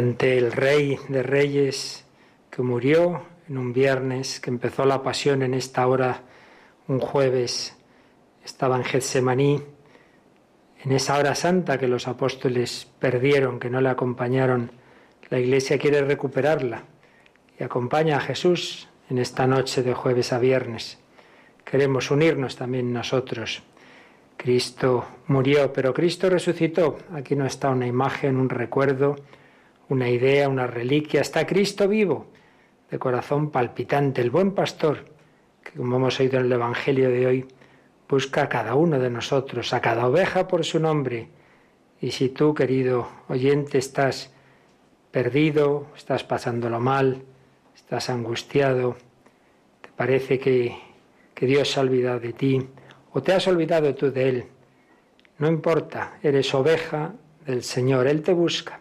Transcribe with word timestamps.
Ante 0.00 0.38
el 0.38 0.50
Rey 0.50 0.98
de 1.08 1.22
Reyes 1.22 2.06
que 2.50 2.62
murió 2.62 3.22
en 3.46 3.58
un 3.58 3.74
viernes, 3.74 4.40
que 4.40 4.48
empezó 4.48 4.86
la 4.86 5.02
pasión 5.02 5.42
en 5.42 5.52
esta 5.52 5.86
hora, 5.86 6.22
un 6.88 7.00
jueves, 7.00 7.76
estaba 8.42 8.78
en 8.78 8.84
Getsemaní, 8.84 9.62
en 10.82 10.92
esa 10.92 11.18
hora 11.18 11.34
santa 11.34 11.76
que 11.76 11.86
los 11.86 12.08
apóstoles 12.08 12.88
perdieron, 12.98 13.60
que 13.60 13.68
no 13.68 13.82
le 13.82 13.90
acompañaron, 13.90 14.72
la 15.28 15.38
Iglesia 15.38 15.76
quiere 15.76 16.00
recuperarla 16.00 16.84
y 17.58 17.62
acompaña 17.62 18.16
a 18.16 18.20
Jesús 18.20 18.88
en 19.10 19.18
esta 19.18 19.46
noche 19.46 19.82
de 19.82 19.92
jueves 19.92 20.32
a 20.32 20.38
viernes. 20.38 20.98
Queremos 21.62 22.10
unirnos 22.10 22.56
también 22.56 22.90
nosotros. 22.90 23.62
Cristo 24.38 25.04
murió, 25.26 25.70
pero 25.74 25.92
Cristo 25.92 26.30
resucitó. 26.30 26.96
Aquí 27.12 27.36
no 27.36 27.44
está 27.44 27.68
una 27.68 27.86
imagen, 27.86 28.38
un 28.38 28.48
recuerdo, 28.48 29.16
una 29.90 30.08
idea, 30.08 30.48
una 30.48 30.66
reliquia, 30.66 31.20
está 31.20 31.46
Cristo 31.46 31.88
vivo, 31.88 32.28
de 32.90 32.98
corazón 32.98 33.50
palpitante, 33.50 34.22
el 34.22 34.30
buen 34.30 34.52
pastor, 34.52 35.04
que 35.62 35.72
como 35.72 35.96
hemos 35.96 36.18
oído 36.20 36.38
en 36.38 36.46
el 36.46 36.52
Evangelio 36.52 37.10
de 37.10 37.26
hoy, 37.26 37.48
busca 38.08 38.42
a 38.42 38.48
cada 38.48 38.76
uno 38.76 38.98
de 38.98 39.10
nosotros, 39.10 39.72
a 39.72 39.80
cada 39.80 40.06
oveja 40.06 40.46
por 40.46 40.64
su 40.64 40.78
nombre. 40.78 41.28
Y 42.00 42.12
si 42.12 42.28
tú, 42.28 42.54
querido 42.54 43.08
oyente, 43.28 43.78
estás 43.78 44.32
perdido, 45.10 45.88
estás 45.96 46.22
pasándolo 46.22 46.78
mal, 46.78 47.22
estás 47.74 48.10
angustiado, 48.10 48.96
te 49.80 49.90
parece 49.96 50.38
que, 50.38 50.76
que 51.34 51.46
Dios 51.46 51.70
se 51.70 51.80
ha 51.80 51.82
olvidado 51.82 52.20
de 52.20 52.32
ti, 52.32 52.68
o 53.12 53.22
te 53.22 53.32
has 53.32 53.46
olvidado 53.48 53.92
tú 53.96 54.12
de 54.12 54.28
Él, 54.28 54.44
no 55.38 55.48
importa, 55.48 56.18
eres 56.22 56.54
oveja 56.54 57.12
del 57.44 57.64
Señor, 57.64 58.06
Él 58.06 58.22
te 58.22 58.32
busca. 58.32 58.79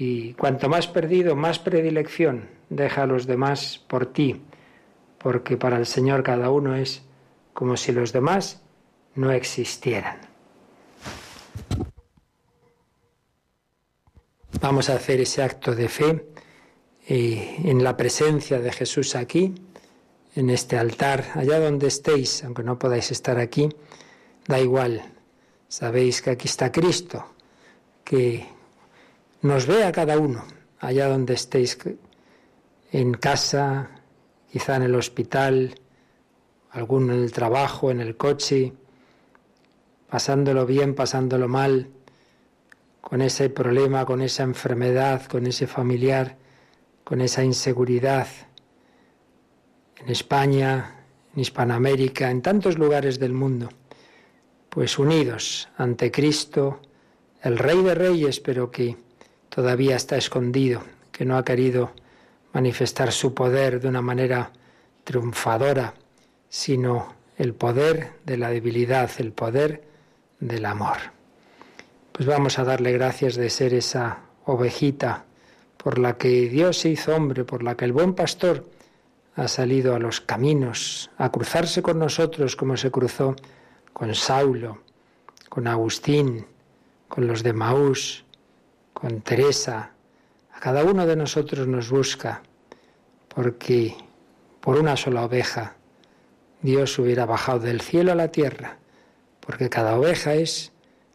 Y 0.00 0.32
cuanto 0.32 0.70
más 0.70 0.86
perdido, 0.86 1.36
más 1.36 1.58
predilección 1.58 2.48
deja 2.70 3.02
a 3.02 3.06
los 3.06 3.26
demás 3.26 3.84
por 3.86 4.06
ti, 4.06 4.40
porque 5.18 5.58
para 5.58 5.76
el 5.76 5.84
Señor 5.84 6.22
cada 6.22 6.50
uno 6.50 6.74
es 6.74 7.02
como 7.52 7.76
si 7.76 7.92
los 7.92 8.10
demás 8.10 8.62
no 9.14 9.30
existieran. 9.30 10.16
Vamos 14.62 14.88
a 14.88 14.94
hacer 14.94 15.20
ese 15.20 15.42
acto 15.42 15.74
de 15.74 15.90
fe 15.90 16.26
eh, 17.06 17.56
en 17.64 17.84
la 17.84 17.98
presencia 17.98 18.58
de 18.58 18.72
Jesús 18.72 19.14
aquí, 19.14 19.54
en 20.34 20.48
este 20.48 20.78
altar, 20.78 21.26
allá 21.34 21.60
donde 21.60 21.88
estéis, 21.88 22.42
aunque 22.42 22.62
no 22.62 22.78
podáis 22.78 23.10
estar 23.10 23.38
aquí, 23.38 23.68
da 24.46 24.60
igual. 24.60 25.02
Sabéis 25.68 26.22
que 26.22 26.30
aquí 26.30 26.48
está 26.48 26.72
Cristo, 26.72 27.34
que 28.02 28.59
nos 29.42 29.66
ve 29.66 29.84
a 29.84 29.92
cada 29.92 30.18
uno, 30.18 30.44
allá 30.78 31.08
donde 31.08 31.34
estéis, 31.34 31.78
en 32.92 33.14
casa, 33.14 33.90
quizá 34.50 34.76
en 34.76 34.82
el 34.82 34.94
hospital, 34.94 35.74
alguno 36.70 37.14
en 37.14 37.22
el 37.22 37.32
trabajo, 37.32 37.90
en 37.90 38.00
el 38.00 38.16
coche, 38.16 38.72
pasándolo 40.08 40.66
bien, 40.66 40.94
pasándolo 40.94 41.48
mal, 41.48 41.88
con 43.00 43.22
ese 43.22 43.48
problema, 43.48 44.04
con 44.04 44.20
esa 44.20 44.42
enfermedad, 44.42 45.26
con 45.26 45.46
ese 45.46 45.66
familiar, 45.66 46.36
con 47.04 47.20
esa 47.20 47.42
inseguridad. 47.42 48.26
En 49.96 50.10
España, 50.10 51.04
en 51.34 51.40
Hispanoamérica, 51.40 52.30
en 52.30 52.42
tantos 52.42 52.78
lugares 52.78 53.18
del 53.18 53.32
mundo, 53.32 53.68
pues 54.68 54.98
unidos 54.98 55.68
ante 55.76 56.10
Cristo, 56.10 56.80
el 57.42 57.58
Rey 57.58 57.82
de 57.82 57.94
Reyes, 57.94 58.40
pero 58.40 58.70
que 58.70 58.96
todavía 59.50 59.96
está 59.96 60.16
escondido, 60.16 60.82
que 61.12 61.26
no 61.26 61.36
ha 61.36 61.44
querido 61.44 61.92
manifestar 62.54 63.12
su 63.12 63.34
poder 63.34 63.80
de 63.80 63.88
una 63.88 64.00
manera 64.00 64.52
triunfadora, 65.04 65.94
sino 66.48 67.14
el 67.36 67.54
poder 67.54 68.12
de 68.24 68.38
la 68.38 68.50
debilidad, 68.50 69.10
el 69.18 69.32
poder 69.32 69.84
del 70.40 70.64
amor. 70.64 70.98
Pues 72.12 72.26
vamos 72.26 72.58
a 72.58 72.64
darle 72.64 72.92
gracias 72.92 73.34
de 73.36 73.50
ser 73.50 73.74
esa 73.74 74.20
ovejita 74.44 75.24
por 75.76 75.98
la 75.98 76.16
que 76.16 76.48
Dios 76.48 76.78
se 76.78 76.90
hizo 76.90 77.14
hombre, 77.14 77.44
por 77.44 77.62
la 77.62 77.76
que 77.76 77.84
el 77.84 77.92
buen 77.92 78.14
pastor 78.14 78.66
ha 79.36 79.48
salido 79.48 79.94
a 79.94 79.98
los 79.98 80.20
caminos, 80.20 81.10
a 81.16 81.30
cruzarse 81.30 81.82
con 81.82 81.98
nosotros 81.98 82.56
como 82.56 82.76
se 82.76 82.90
cruzó 82.90 83.36
con 83.92 84.14
Saulo, 84.14 84.78
con 85.48 85.66
Agustín, 85.66 86.46
con 87.08 87.26
los 87.26 87.42
de 87.42 87.52
Maús, 87.52 88.24
con 89.00 89.22
Teresa. 89.22 89.92
A 90.52 90.60
cada 90.60 90.84
uno 90.84 91.06
de 91.06 91.16
nosotros 91.16 91.66
nos 91.66 91.90
busca, 91.90 92.42
porque 93.34 93.94
por 94.60 94.78
una 94.78 94.96
sola 94.96 95.24
oveja 95.24 95.76
Dios 96.60 96.98
hubiera 96.98 97.24
bajado 97.24 97.60
del 97.60 97.80
cielo 97.80 98.12
a 98.12 98.14
la 98.14 98.28
tierra, 98.28 98.76
porque 99.40 99.70
cada 99.70 99.98
oveja 99.98 100.34
es 100.34 100.72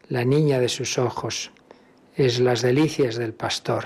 la 0.10 0.26
niña 0.26 0.60
de 0.60 0.70
sus 0.70 0.98
ojos, 0.98 1.52
es 2.16 2.40
las 2.40 2.64
delicias 2.64 3.18
del 3.18 3.34
pastor. 3.34 3.86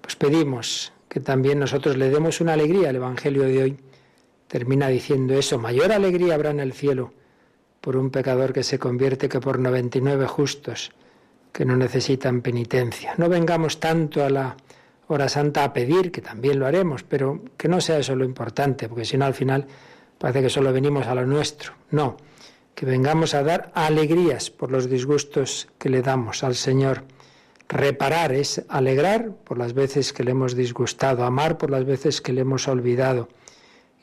Pues 0.00 0.14
pedimos 0.14 0.92
que 1.08 1.18
también 1.18 1.58
nosotros 1.58 1.96
le 1.96 2.10
demos 2.10 2.40
una 2.40 2.52
alegría. 2.52 2.90
El 2.90 2.96
Evangelio 2.96 3.42
de 3.42 3.62
hoy 3.62 3.76
termina 4.46 4.86
diciendo 4.86 5.34
eso, 5.34 5.58
mayor 5.58 5.90
alegría 5.90 6.34
habrá 6.34 6.50
en 6.50 6.60
el 6.60 6.72
cielo 6.72 7.12
por 7.80 7.96
un 7.96 8.10
pecador 8.10 8.52
que 8.52 8.62
se 8.62 8.78
convierte 8.78 9.28
que 9.28 9.40
por 9.40 9.58
99 9.58 10.26
justos 10.26 10.92
que 11.56 11.64
no 11.64 11.74
necesitan 11.74 12.42
penitencia. 12.42 13.14
No 13.16 13.30
vengamos 13.30 13.80
tanto 13.80 14.22
a 14.22 14.28
la 14.28 14.58
hora 15.08 15.26
santa 15.30 15.64
a 15.64 15.72
pedir, 15.72 16.12
que 16.12 16.20
también 16.20 16.58
lo 16.58 16.66
haremos, 16.66 17.02
pero 17.02 17.40
que 17.56 17.66
no 17.66 17.80
sea 17.80 17.96
eso 17.96 18.14
lo 18.14 18.26
importante, 18.26 18.90
porque 18.90 19.06
si 19.06 19.16
no 19.16 19.24
al 19.24 19.32
final 19.32 19.66
parece 20.18 20.42
que 20.42 20.50
solo 20.50 20.70
venimos 20.70 21.06
a 21.06 21.14
lo 21.14 21.24
nuestro. 21.24 21.72
No, 21.90 22.18
que 22.74 22.84
vengamos 22.84 23.32
a 23.32 23.42
dar 23.42 23.72
alegrías 23.72 24.50
por 24.50 24.70
los 24.70 24.90
disgustos 24.90 25.68
que 25.78 25.88
le 25.88 26.02
damos 26.02 26.44
al 26.44 26.56
Señor 26.56 27.04
Reparar 27.68 28.32
es 28.32 28.62
alegrar 28.68 29.32
por 29.32 29.56
las 29.58 29.72
veces 29.72 30.12
que 30.12 30.22
le 30.22 30.32
hemos 30.32 30.54
disgustado, 30.54 31.24
amar 31.24 31.58
por 31.58 31.70
las 31.70 31.84
veces 31.84 32.20
que 32.20 32.32
le 32.32 32.42
hemos 32.42 32.68
olvidado 32.68 33.28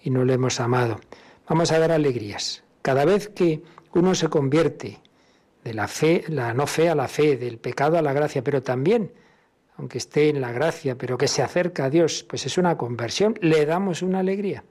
y 0.04 0.10
no 0.10 0.26
le 0.26 0.34
hemos 0.34 0.60
amado. 0.60 1.00
Vamos 1.48 1.72
a 1.72 1.80
dar 1.80 1.92
alegrías. 1.92 2.64
Cada 2.82 3.06
vez 3.06 3.30
que 3.30 3.62
uno 3.94 4.16
se 4.16 4.28
convierte 4.28 5.00
de 5.64 5.74
la 5.74 5.88
fe, 5.88 6.26
la 6.28 6.54
no 6.54 6.68
fe 6.68 6.90
a 6.90 6.96
la 6.96 7.08
fe, 7.08 7.38
del 7.38 7.58
pecado 7.58 7.98
a 7.98 8.02
la 8.02 8.14
gracia, 8.14 8.44
pero 8.44 8.62
también, 8.62 9.12
aunque 9.78 9.98
esté 9.98 10.30
en 10.30 10.42
la 10.42 10.52
gracia, 10.52 10.98
pero 10.98 11.18
que 11.18 11.28
se 11.28 11.42
acerca 11.42 11.86
a 11.86 11.90
Dios, 11.90 12.26
pues 12.28 12.46
es 12.46 12.58
una 12.58 12.78
conversión, 12.78 13.38
le 13.42 13.66
damos 13.66 14.02
una 14.02 14.20
alegría. 14.20 14.64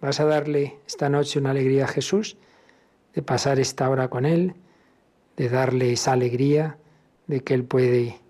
¿Vas 0.00 0.20
a 0.20 0.24
darle 0.24 0.78
esta 0.86 1.08
noche 1.08 1.40
una 1.40 1.50
alegría 1.50 1.84
a 1.84 1.88
Jesús? 1.88 2.36
De 3.14 3.22
pasar 3.22 3.58
esta 3.58 3.90
hora 3.90 4.08
con 4.08 4.24
Él, 4.26 4.54
de 5.36 5.48
darle 5.48 5.92
esa 5.92 6.12
alegría 6.12 6.78
de 7.26 7.40
que 7.40 7.54
Él 7.54 7.64
puede 7.64 8.20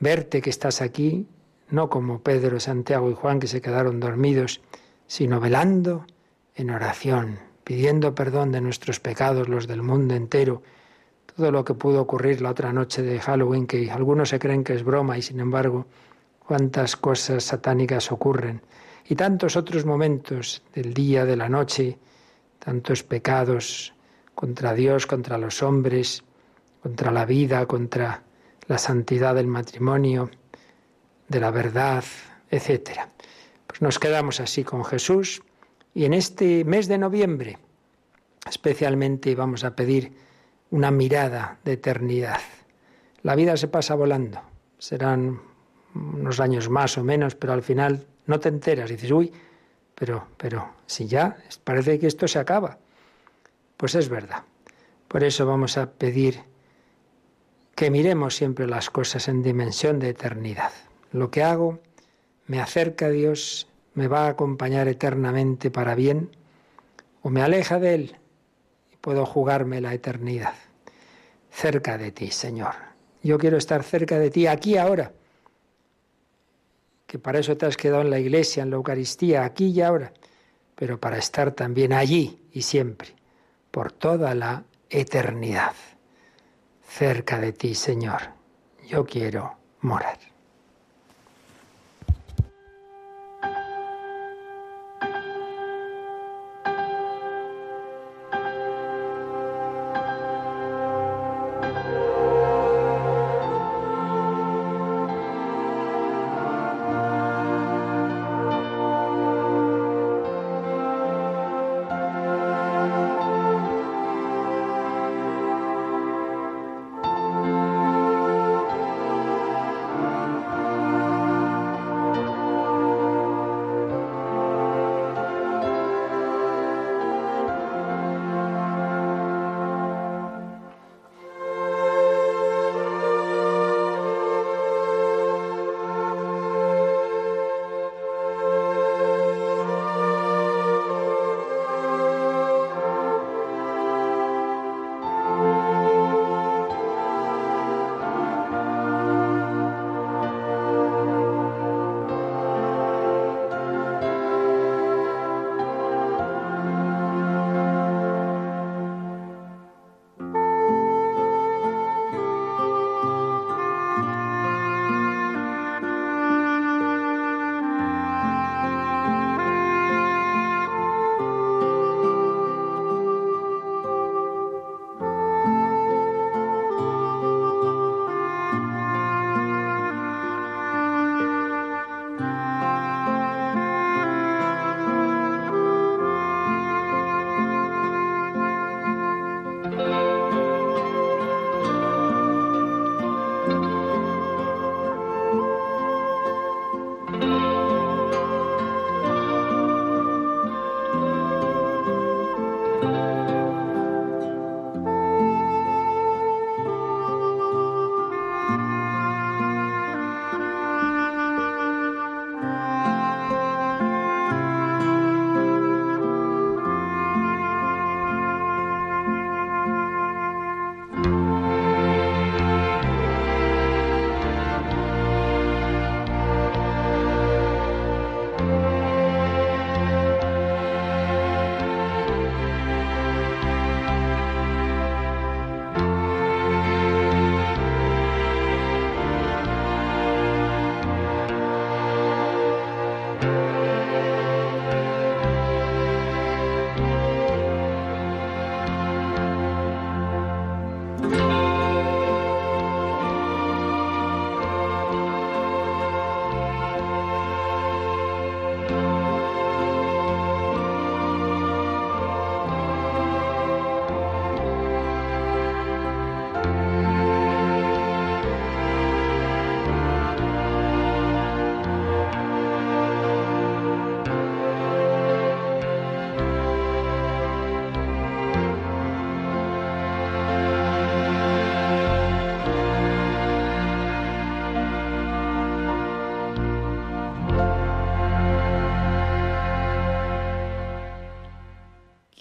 verte 0.00 0.40
que 0.40 0.50
estás 0.50 0.80
aquí, 0.80 1.26
no 1.68 1.90
como 1.90 2.22
Pedro, 2.22 2.58
Santiago 2.58 3.10
y 3.10 3.14
Juan 3.14 3.38
que 3.38 3.46
se 3.48 3.60
quedaron 3.60 4.00
dormidos, 4.00 4.62
sino 5.06 5.40
velando 5.40 6.06
en 6.54 6.70
oración, 6.70 7.38
pidiendo 7.64 8.14
perdón 8.14 8.50
de 8.50 8.62
nuestros 8.62 8.98
pecados, 9.00 9.48
los 9.48 9.66
del 9.66 9.82
mundo 9.82 10.14
entero, 10.14 10.62
todo 11.38 11.52
lo 11.52 11.64
que 11.64 11.74
pudo 11.74 12.00
ocurrir 12.00 12.42
la 12.42 12.50
otra 12.50 12.72
noche 12.72 13.00
de 13.00 13.20
Halloween, 13.20 13.68
que 13.68 13.92
algunos 13.92 14.30
se 14.30 14.40
creen 14.40 14.64
que 14.64 14.74
es 14.74 14.82
broma 14.82 15.16
y 15.16 15.22
sin 15.22 15.38
embargo 15.38 15.86
cuántas 16.40 16.96
cosas 16.96 17.44
satánicas 17.44 18.10
ocurren, 18.10 18.60
y 19.08 19.14
tantos 19.14 19.54
otros 19.54 19.86
momentos 19.86 20.64
del 20.74 20.92
día, 20.92 21.24
de 21.24 21.36
la 21.36 21.48
noche, 21.48 21.96
tantos 22.58 23.04
pecados 23.04 23.94
contra 24.34 24.74
Dios, 24.74 25.06
contra 25.06 25.38
los 25.38 25.62
hombres, 25.62 26.24
contra 26.82 27.12
la 27.12 27.24
vida, 27.24 27.66
contra 27.66 28.24
la 28.66 28.78
santidad 28.78 29.36
del 29.36 29.46
matrimonio, 29.46 30.30
de 31.28 31.38
la 31.38 31.52
verdad, 31.52 32.02
etc. 32.50 33.02
Pues 33.64 33.80
nos 33.80 34.00
quedamos 34.00 34.40
así 34.40 34.64
con 34.64 34.84
Jesús 34.84 35.40
y 35.94 36.04
en 36.04 36.14
este 36.14 36.64
mes 36.64 36.88
de 36.88 36.98
noviembre 36.98 37.58
especialmente 38.44 39.36
vamos 39.36 39.62
a 39.62 39.76
pedir 39.76 40.26
una 40.70 40.90
mirada 40.90 41.58
de 41.64 41.72
eternidad. 41.72 42.40
La 43.22 43.34
vida 43.34 43.56
se 43.56 43.68
pasa 43.68 43.94
volando, 43.94 44.40
serán 44.78 45.40
unos 45.94 46.40
años 46.40 46.68
más 46.68 46.98
o 46.98 47.04
menos, 47.04 47.34
pero 47.34 47.52
al 47.52 47.62
final 47.62 48.06
no 48.26 48.38
te 48.38 48.48
enteras, 48.48 48.90
dices, 48.90 49.10
uy, 49.10 49.32
pero, 49.94 50.28
pero, 50.36 50.68
si 50.86 51.06
ya 51.06 51.36
parece 51.64 51.98
que 51.98 52.06
esto 52.06 52.28
se 52.28 52.38
acaba. 52.38 52.78
Pues 53.76 53.94
es 53.94 54.08
verdad. 54.08 54.44
Por 55.08 55.24
eso 55.24 55.46
vamos 55.46 55.78
a 55.78 55.90
pedir 55.90 56.40
que 57.74 57.90
miremos 57.90 58.36
siempre 58.36 58.66
las 58.66 58.90
cosas 58.90 59.28
en 59.28 59.42
dimensión 59.42 59.98
de 59.98 60.10
eternidad. 60.10 60.72
Lo 61.12 61.30
que 61.30 61.42
hago 61.42 61.80
me 62.46 62.60
acerca 62.60 63.06
a 63.06 63.10
Dios, 63.10 63.68
me 63.94 64.08
va 64.08 64.26
a 64.26 64.30
acompañar 64.30 64.88
eternamente 64.88 65.70
para 65.70 65.94
bien, 65.94 66.30
o 67.22 67.30
me 67.30 67.42
aleja 67.42 67.78
de 67.78 67.94
Él 67.94 68.16
y 68.16 68.27
puedo 69.00 69.26
jugarme 69.26 69.80
la 69.80 69.94
eternidad. 69.94 70.54
Cerca 71.50 71.98
de 71.98 72.12
ti, 72.12 72.30
Señor. 72.30 72.74
Yo 73.22 73.38
quiero 73.38 73.56
estar 73.56 73.82
cerca 73.82 74.18
de 74.18 74.30
ti 74.30 74.46
aquí 74.46 74.76
ahora, 74.76 75.12
que 77.06 77.18
para 77.18 77.38
eso 77.38 77.56
te 77.56 77.66
has 77.66 77.76
quedado 77.76 78.02
en 78.02 78.10
la 78.10 78.18
iglesia, 78.18 78.62
en 78.62 78.70
la 78.70 78.76
Eucaristía, 78.76 79.44
aquí 79.44 79.66
y 79.66 79.80
ahora, 79.80 80.12
pero 80.74 81.00
para 81.00 81.18
estar 81.18 81.52
también 81.52 81.92
allí 81.92 82.40
y 82.52 82.62
siempre, 82.62 83.14
por 83.70 83.92
toda 83.92 84.34
la 84.34 84.64
eternidad 84.90 85.72
cerca 86.88 87.38
de 87.38 87.52
ti, 87.52 87.74
Señor. 87.74 88.22
Yo 88.88 89.04
quiero 89.04 89.56
morar. 89.80 90.18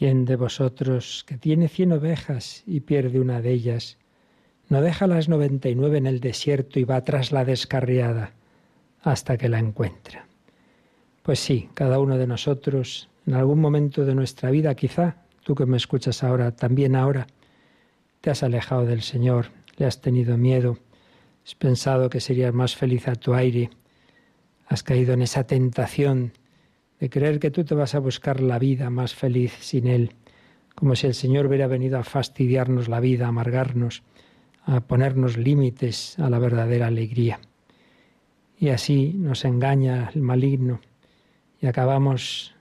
¿Quién 0.07 0.23
de 0.23 0.37
vosotros 0.37 1.25
que 1.27 1.37
tiene 1.37 1.67
cien 1.67 1.91
ovejas 1.91 2.63
y 2.65 2.79
pierde 2.79 3.19
una 3.19 3.41
de 3.41 3.51
ellas, 3.51 3.97
no 4.69 4.79
deja 4.81 5.05
las 5.05 5.27
noventa 5.27 5.67
y 5.67 5.75
nueve 5.75 5.97
en 5.97 6.07
el 6.07 6.21
desierto 6.21 6.79
y 6.79 6.85
va 6.85 7.03
tras 7.03 7.33
la 7.33 7.43
descarriada 7.43 8.31
hasta 9.01 9.37
que 9.37 9.49
la 9.49 9.59
encuentra? 9.59 10.25
Pues 11.23 11.41
sí, 11.41 11.67
cada 11.73 11.99
uno 11.99 12.17
de 12.17 12.25
nosotros, 12.25 13.09
en 13.25 13.33
algún 13.33 13.59
momento 13.59 14.05
de 14.05 14.15
nuestra 14.15 14.49
vida, 14.49 14.75
quizá 14.75 15.17
tú 15.43 15.55
que 15.55 15.65
me 15.65 15.75
escuchas 15.75 16.23
ahora, 16.23 16.55
también 16.55 16.95
ahora, 16.95 17.27
te 18.21 18.29
has 18.29 18.43
alejado 18.43 18.85
del 18.85 19.01
Señor, 19.01 19.47
le 19.75 19.87
has 19.87 19.99
tenido 19.99 20.37
miedo, 20.37 20.77
has 21.45 21.55
pensado 21.55 22.09
que 22.09 22.21
serías 22.21 22.53
más 22.53 22.77
feliz 22.77 23.09
a 23.09 23.15
tu 23.15 23.33
aire, 23.33 23.71
has 24.69 24.83
caído 24.83 25.13
en 25.13 25.21
esa 25.21 25.43
tentación 25.43 26.31
de 26.99 27.09
creer 27.09 27.39
que 27.39 27.51
tú 27.51 27.63
te 27.63 27.75
vas 27.75 27.95
a 27.95 27.99
buscar 27.99 28.41
la 28.41 28.59
vida 28.59 28.89
más 28.89 29.13
feliz 29.13 29.53
sin 29.59 29.87
Él, 29.87 30.11
como 30.75 30.95
si 30.95 31.07
el 31.07 31.13
Señor 31.13 31.47
hubiera 31.47 31.67
venido 31.67 31.97
a 31.99 32.03
fastidiarnos 32.03 32.87
la 32.87 32.99
vida, 32.99 33.25
a 33.25 33.29
amargarnos, 33.29 34.03
a 34.63 34.81
ponernos 34.81 35.37
límites 35.37 36.17
a 36.19 36.29
la 36.29 36.39
verdadera 36.39 36.87
alegría. 36.87 37.39
Y 38.59 38.69
así 38.69 39.13
nos 39.15 39.45
engaña 39.45 40.11
el 40.13 40.21
maligno 40.21 40.81
y 41.61 41.67
acabamos, 41.67 42.55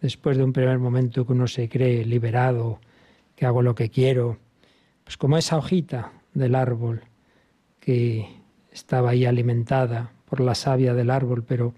después 0.00 0.36
de 0.36 0.44
un 0.44 0.52
primer 0.52 0.78
momento 0.78 1.26
que 1.26 1.32
uno 1.32 1.46
se 1.46 1.68
cree 1.68 2.04
liberado, 2.04 2.80
que 3.36 3.46
hago 3.46 3.62
lo 3.62 3.74
que 3.74 3.90
quiero, 3.90 4.38
pues 5.04 5.16
como 5.16 5.36
esa 5.36 5.56
hojita 5.56 6.12
del 6.34 6.54
árbol 6.54 7.02
que 7.80 8.28
estaba 8.70 9.10
ahí 9.10 9.24
alimentada 9.24 10.12
por 10.26 10.40
la 10.40 10.54
savia 10.54 10.94
del 10.94 11.10
árbol, 11.10 11.42
pero 11.42 11.74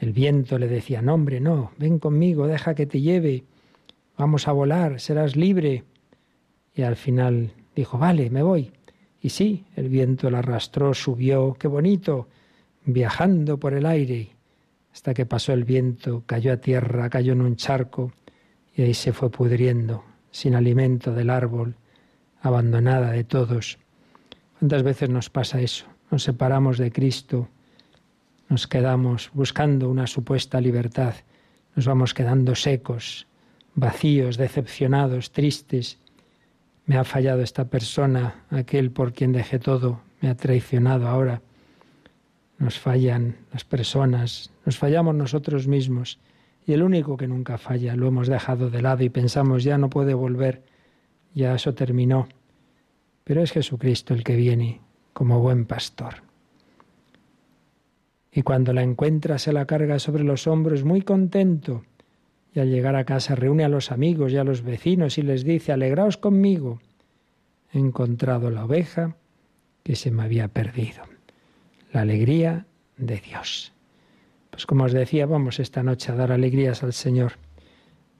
el 0.00 0.12
viento 0.12 0.58
le 0.58 0.66
decía, 0.66 1.02
no 1.02 1.14
hombre, 1.14 1.40
no, 1.40 1.72
ven 1.76 1.98
conmigo, 1.98 2.46
deja 2.46 2.74
que 2.74 2.86
te 2.86 3.02
lleve, 3.02 3.44
vamos 4.16 4.48
a 4.48 4.52
volar, 4.52 4.98
serás 4.98 5.36
libre. 5.36 5.84
Y 6.74 6.82
al 6.82 6.96
final 6.96 7.52
dijo, 7.76 7.98
vale, 7.98 8.30
me 8.30 8.42
voy. 8.42 8.72
Y 9.20 9.28
sí, 9.28 9.66
el 9.76 9.90
viento 9.90 10.30
la 10.30 10.38
arrastró, 10.38 10.94
subió, 10.94 11.54
qué 11.58 11.68
bonito, 11.68 12.28
viajando 12.86 13.58
por 13.58 13.74
el 13.74 13.84
aire, 13.84 14.30
hasta 14.90 15.12
que 15.12 15.26
pasó 15.26 15.52
el 15.52 15.64
viento, 15.64 16.22
cayó 16.24 16.54
a 16.54 16.56
tierra, 16.56 17.10
cayó 17.10 17.34
en 17.34 17.42
un 17.42 17.56
charco, 17.56 18.12
y 18.74 18.82
ahí 18.82 18.94
se 18.94 19.12
fue 19.12 19.30
pudriendo, 19.30 20.04
sin 20.30 20.54
alimento 20.54 21.12
del 21.12 21.28
árbol, 21.28 21.76
abandonada 22.40 23.10
de 23.10 23.24
todos. 23.24 23.78
¿Cuántas 24.58 24.82
veces 24.82 25.10
nos 25.10 25.28
pasa 25.28 25.60
eso? 25.60 25.84
Nos 26.10 26.22
separamos 26.22 26.78
de 26.78 26.90
Cristo, 26.90 27.48
nos 28.50 28.66
quedamos 28.66 29.30
buscando 29.32 29.88
una 29.88 30.08
supuesta 30.08 30.60
libertad, 30.60 31.14
nos 31.76 31.86
vamos 31.86 32.12
quedando 32.12 32.56
secos, 32.56 33.28
vacíos, 33.76 34.36
decepcionados, 34.36 35.30
tristes. 35.30 35.98
Me 36.84 36.98
ha 36.98 37.04
fallado 37.04 37.42
esta 37.42 37.66
persona, 37.66 38.44
aquel 38.50 38.90
por 38.90 39.12
quien 39.12 39.30
dejé 39.30 39.60
todo, 39.60 40.00
me 40.20 40.28
ha 40.28 40.36
traicionado 40.36 41.06
ahora. 41.06 41.42
Nos 42.58 42.76
fallan 42.76 43.36
las 43.52 43.64
personas, 43.64 44.50
nos 44.66 44.76
fallamos 44.76 45.14
nosotros 45.14 45.68
mismos 45.68 46.18
y 46.66 46.72
el 46.72 46.82
único 46.82 47.16
que 47.16 47.28
nunca 47.28 47.56
falla 47.56 47.94
lo 47.94 48.08
hemos 48.08 48.26
dejado 48.26 48.68
de 48.68 48.82
lado 48.82 49.04
y 49.04 49.10
pensamos 49.10 49.62
ya 49.62 49.78
no 49.78 49.88
puede 49.88 50.12
volver, 50.12 50.64
ya 51.34 51.54
eso 51.54 51.72
terminó. 51.72 52.26
Pero 53.22 53.42
es 53.42 53.52
Jesucristo 53.52 54.12
el 54.12 54.24
que 54.24 54.34
viene 54.34 54.80
como 55.12 55.38
buen 55.38 55.66
pastor 55.66 56.29
y 58.32 58.42
cuando 58.42 58.72
la 58.72 58.82
encuentra 58.82 59.38
se 59.38 59.52
la 59.52 59.66
carga 59.66 59.98
sobre 59.98 60.24
los 60.24 60.46
hombros 60.46 60.84
muy 60.84 61.02
contento. 61.02 61.84
Y 62.54 62.60
al 62.60 62.70
llegar 62.70 62.96
a 62.96 63.04
casa 63.04 63.34
reúne 63.34 63.64
a 63.64 63.68
los 63.68 63.92
amigos 63.92 64.32
y 64.32 64.36
a 64.36 64.44
los 64.44 64.62
vecinos 64.62 65.18
y 65.18 65.22
les 65.22 65.44
dice, 65.44 65.72
alegraos 65.72 66.16
conmigo, 66.16 66.80
he 67.72 67.78
encontrado 67.78 68.50
la 68.50 68.64
oveja 68.64 69.16
que 69.82 69.96
se 69.96 70.10
me 70.10 70.22
había 70.22 70.48
perdido. 70.48 71.02
La 71.92 72.02
alegría 72.02 72.66
de 72.96 73.16
Dios. 73.20 73.72
Pues 74.50 74.66
como 74.66 74.84
os 74.84 74.92
decía, 74.92 75.26
vamos 75.26 75.58
esta 75.60 75.82
noche 75.82 76.12
a 76.12 76.16
dar 76.16 76.32
alegrías 76.32 76.82
al 76.82 76.92
Señor. 76.92 77.32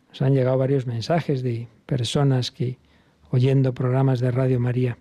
Nos 0.08 0.22
han 0.22 0.34
llegado 0.34 0.58
varios 0.58 0.86
mensajes 0.86 1.42
de 1.42 1.68
personas 1.86 2.50
que, 2.50 2.78
oyendo 3.30 3.74
programas 3.74 4.20
de 4.20 4.30
Radio 4.30 4.58
María, 4.58 4.96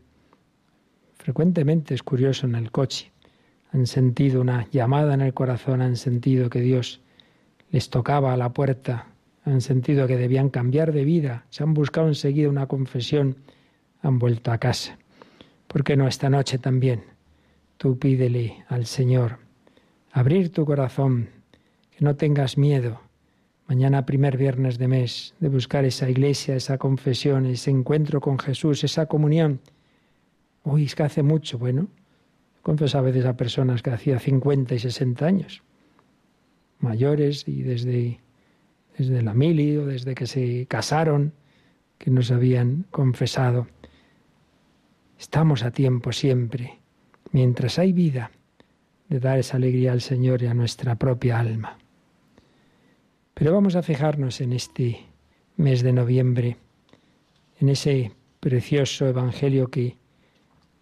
frecuentemente 1.18 1.94
es 1.94 2.04
curioso 2.04 2.46
en 2.48 2.56
el 2.56 2.72
coche, 2.72 3.12
han 3.72 3.86
sentido 3.88 4.42
una 4.42 4.68
llamada 4.72 5.14
en 5.14 5.22
el 5.22 5.34
corazón, 5.34 5.82
han 5.82 5.96
sentido 5.96 6.50
que 6.50 6.62
Dios 6.62 7.02
les 7.72 7.90
tocaba 7.90 8.34
a 8.34 8.38
la 8.38 8.50
puerta, 8.50 9.08
han 9.46 9.62
sentido 9.62 10.08
que 10.08 10.18
debían 10.18 10.50
cambiar 10.50 10.92
de 10.92 11.04
vida, 11.04 11.46
se 11.50 11.64
han 11.64 11.74
buscado 11.74 12.08
enseguida 12.08 12.50
una 12.50 12.68
confesión, 12.68 13.38
han 14.02 14.20
vuelto 14.20 14.52
a 14.52 14.58
casa. 14.58 14.98
¿Por 15.68 15.84
qué 15.84 15.96
no 15.96 16.08
esta 16.08 16.30
noche 16.30 16.58
también? 16.58 17.04
Tú 17.78 18.00
pídele 18.00 18.64
al 18.68 18.86
Señor 18.86 19.38
abrir 20.12 20.52
tu 20.52 20.66
corazón, 20.66 21.30
que 21.92 22.04
no 22.04 22.16
tengas 22.16 22.58
miedo. 22.58 23.02
Mañana, 23.68 24.06
primer 24.06 24.36
viernes 24.36 24.80
de 24.80 24.88
mes, 24.88 25.36
de 25.40 25.48
buscar 25.48 25.86
esa 25.86 26.10
iglesia, 26.10 26.56
esa 26.56 26.80
confesión, 26.80 27.46
ese 27.46 27.70
encuentro 27.70 28.20
con 28.20 28.40
Jesús, 28.40 28.84
esa 28.84 29.06
comunión. 29.06 29.60
Uy, 30.64 30.86
es 30.86 30.96
que 30.96 31.04
hace 31.04 31.22
mucho. 31.22 31.60
Bueno, 31.60 31.88
Confieso 32.62 32.98
a 32.98 33.02
veces 33.02 33.26
a 33.26 33.38
personas 33.38 33.82
que 33.82 33.92
hacía 33.92 34.20
50 34.20 34.76
y 34.76 34.80
60 34.80 35.26
años, 35.26 35.64
mayores 36.80 37.48
y 37.48 37.64
desde, 37.64 38.20
desde 38.98 39.22
la 39.22 39.34
mili 39.34 39.78
o 39.78 39.86
desde 39.86 40.16
que 40.16 40.28
se 40.28 40.66
casaron, 40.68 41.34
que 41.98 42.12
nos 42.12 42.32
habían 42.32 42.86
confesado. 42.92 43.68
Estamos 45.20 45.64
a 45.64 45.72
tiempo 45.72 46.12
siempre, 46.12 46.80
mientras 47.32 47.78
hay 47.80 47.94
vida, 47.94 48.32
de 49.10 49.20
dar 49.20 49.40
esa 49.40 49.58
alegría 49.58 49.92
al 49.92 50.02
Señor 50.02 50.42
y 50.44 50.48
a 50.48 50.54
nuestra 50.54 50.96
propia 50.96 51.40
alma. 51.40 51.78
Pero 53.34 53.54
vamos 53.54 53.76
a 53.76 53.84
fijarnos 53.84 54.42
en 54.42 54.54
este 54.54 55.06
mes 55.58 55.82
de 55.82 55.94
noviembre, 55.94 56.58
en 57.60 57.70
ese 57.70 58.12
precioso 58.40 59.08
Evangelio 59.08 59.70
que 59.70 59.98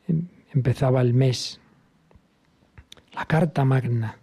em, 0.08 0.28
empezaba 0.54 1.02
el 1.02 1.14
mes 1.14 1.60
la 3.18 3.26
carta 3.26 3.66
magna 3.66 4.20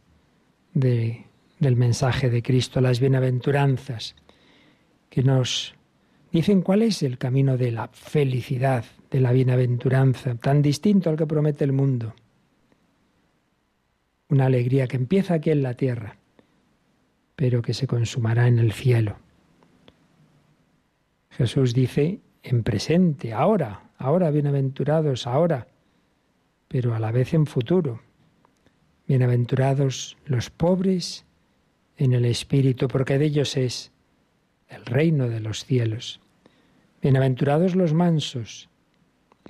de, 0.73 1.25
del 1.59 1.75
mensaje 1.75 2.31
de 2.31 2.45
Cristo, 2.45 2.81
las 2.81 3.01
bienaventuranzas, 3.01 4.15
que 5.11 5.25
nos 5.25 5.75
dicen 6.31 6.63
cuál 6.63 6.83
es 6.83 7.03
el 7.03 7.19
camino 7.19 7.57
de 7.57 7.73
la 7.73 7.89
felicidad, 7.89 8.85
de 9.11 9.21
la 9.21 9.33
bienaventuranza, 9.33 10.37
tan 10.37 10.63
distinto 10.63 11.11
al 11.11 11.17
que 11.17 11.27
promete 11.27 11.65
el 11.65 11.73
mundo. 11.73 12.15
Una 14.29 14.47
alegría 14.47 14.87
que 14.87 14.97
empieza 14.97 15.35
aquí 15.35 15.51
en 15.51 15.65
la 15.65 15.75
tierra, 15.75 16.17
pero 17.35 17.63
que 17.63 17.75
se 17.75 17.89
consumará 17.89 18.47
en 18.47 18.61
el 18.61 18.73
cielo. 18.73 19.17
Jesús 21.31 21.75
dice 21.75 22.21
en 22.45 22.63
presente, 22.63 23.33
ahora, 23.33 23.91
ahora 23.99 24.31
bienaventurados, 24.31 25.27
ahora, 25.27 25.67
pero 26.69 26.95
a 26.95 27.01
la 27.01 27.11
vez 27.11 27.35
en 27.35 27.47
futuro. 27.47 28.04
Bienaventurados 29.07 30.17
los 30.25 30.49
pobres 30.49 31.27
en 31.99 32.15
el 32.15 32.25
Espíritu, 32.25 32.89
porque 32.89 33.19
de 33.19 33.27
ellos 33.27 33.55
es 33.59 33.93
el 34.69 34.87
reino 34.87 35.29
de 35.29 35.41
los 35.41 35.67
cielos. 35.67 36.21
Bienaventurados 37.03 37.77
los 37.77 37.93
mansos, 37.93 38.71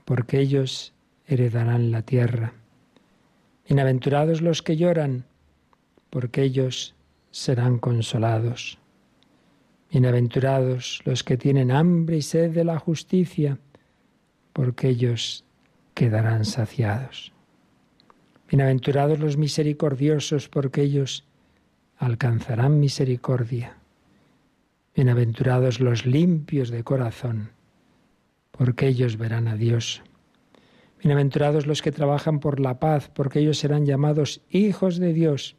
porque 0.05 0.41
ellos 0.41 0.93
heredarán 1.29 1.93
la 1.93 2.03
tierra. 2.03 2.53
Bienaventurados 3.69 4.43
los 4.43 4.61
que 4.61 4.77
lloran, 4.77 5.25
porque 6.11 6.43
ellos 6.43 6.97
serán 7.31 7.79
consolados. 7.79 8.79
Bienaventurados 9.93 11.01
los 11.05 11.23
que 11.23 11.37
tienen 11.37 11.71
hambre 11.71 12.17
y 12.17 12.23
sed 12.23 12.51
de 12.51 12.65
la 12.65 12.81
justicia, 12.81 13.59
porque 14.53 14.89
ellos 14.89 15.45
quedarán 15.95 16.45
saciados. 16.45 17.34
Bienaventurados 18.49 19.19
los 19.19 19.37
misericordiosos, 19.39 20.49
porque 20.49 20.83
ellos 20.83 21.25
alcanzarán 21.97 22.79
misericordia. 22.79 23.77
Bienaventurados 24.95 25.81
los 25.81 26.05
limpios 26.05 26.69
de 26.69 26.85
corazón, 26.85 27.51
porque 28.51 28.87
ellos 28.87 29.17
verán 29.17 29.49
a 29.49 29.57
Dios. 29.57 30.03
Bienaventurados 31.03 31.67
los 31.67 31.81
que 31.81 31.91
trabajan 31.91 32.39
por 32.39 32.61
la 32.61 32.79
paz, 32.79 33.11
porque 33.13 33.41
ellos 33.41 33.59
serán 33.59 33.87
llamados 33.87 34.43
hijos 34.51 34.99
de 34.99 35.15
Dios. 35.15 35.57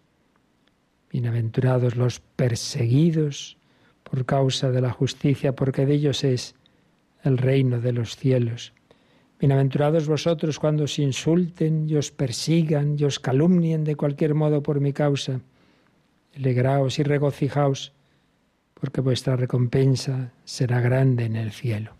Bienaventurados 1.11 1.95
los 1.95 2.19
perseguidos 2.19 3.57
por 4.03 4.25
causa 4.25 4.69
de 4.69 4.81
la 4.81 4.91
justicia, 4.91 5.55
porque 5.55 5.85
de 5.87 5.95
ellos 5.95 6.23
es 6.23 6.55
el 7.23 7.39
reino 7.39 7.81
de 7.81 7.93
los 7.93 8.15
cielos. 8.15 8.73
Bienaventurados 9.37 10.07
vosotros 10.07 10.59
cuando 10.59 10.85
os 10.85 10.97
insulten 10.97 11.89
y 11.89 11.95
os 11.95 12.09
persigan 12.09 12.95
y 12.97 13.03
os 13.03 13.19
calumnien 13.19 13.83
de 13.83 13.97
cualquier 13.97 14.33
modo 14.33 14.63
por 14.63 14.79
mi 14.79 14.93
causa. 14.93 15.41
Alegraos 16.37 16.99
y 16.99 17.03
regocijaos, 17.03 17.91
porque 18.73 19.01
vuestra 19.01 19.35
recompensa 19.35 20.31
será 20.45 20.79
grande 20.79 21.25
en 21.25 21.35
el 21.35 21.51
cielo. 21.51 21.95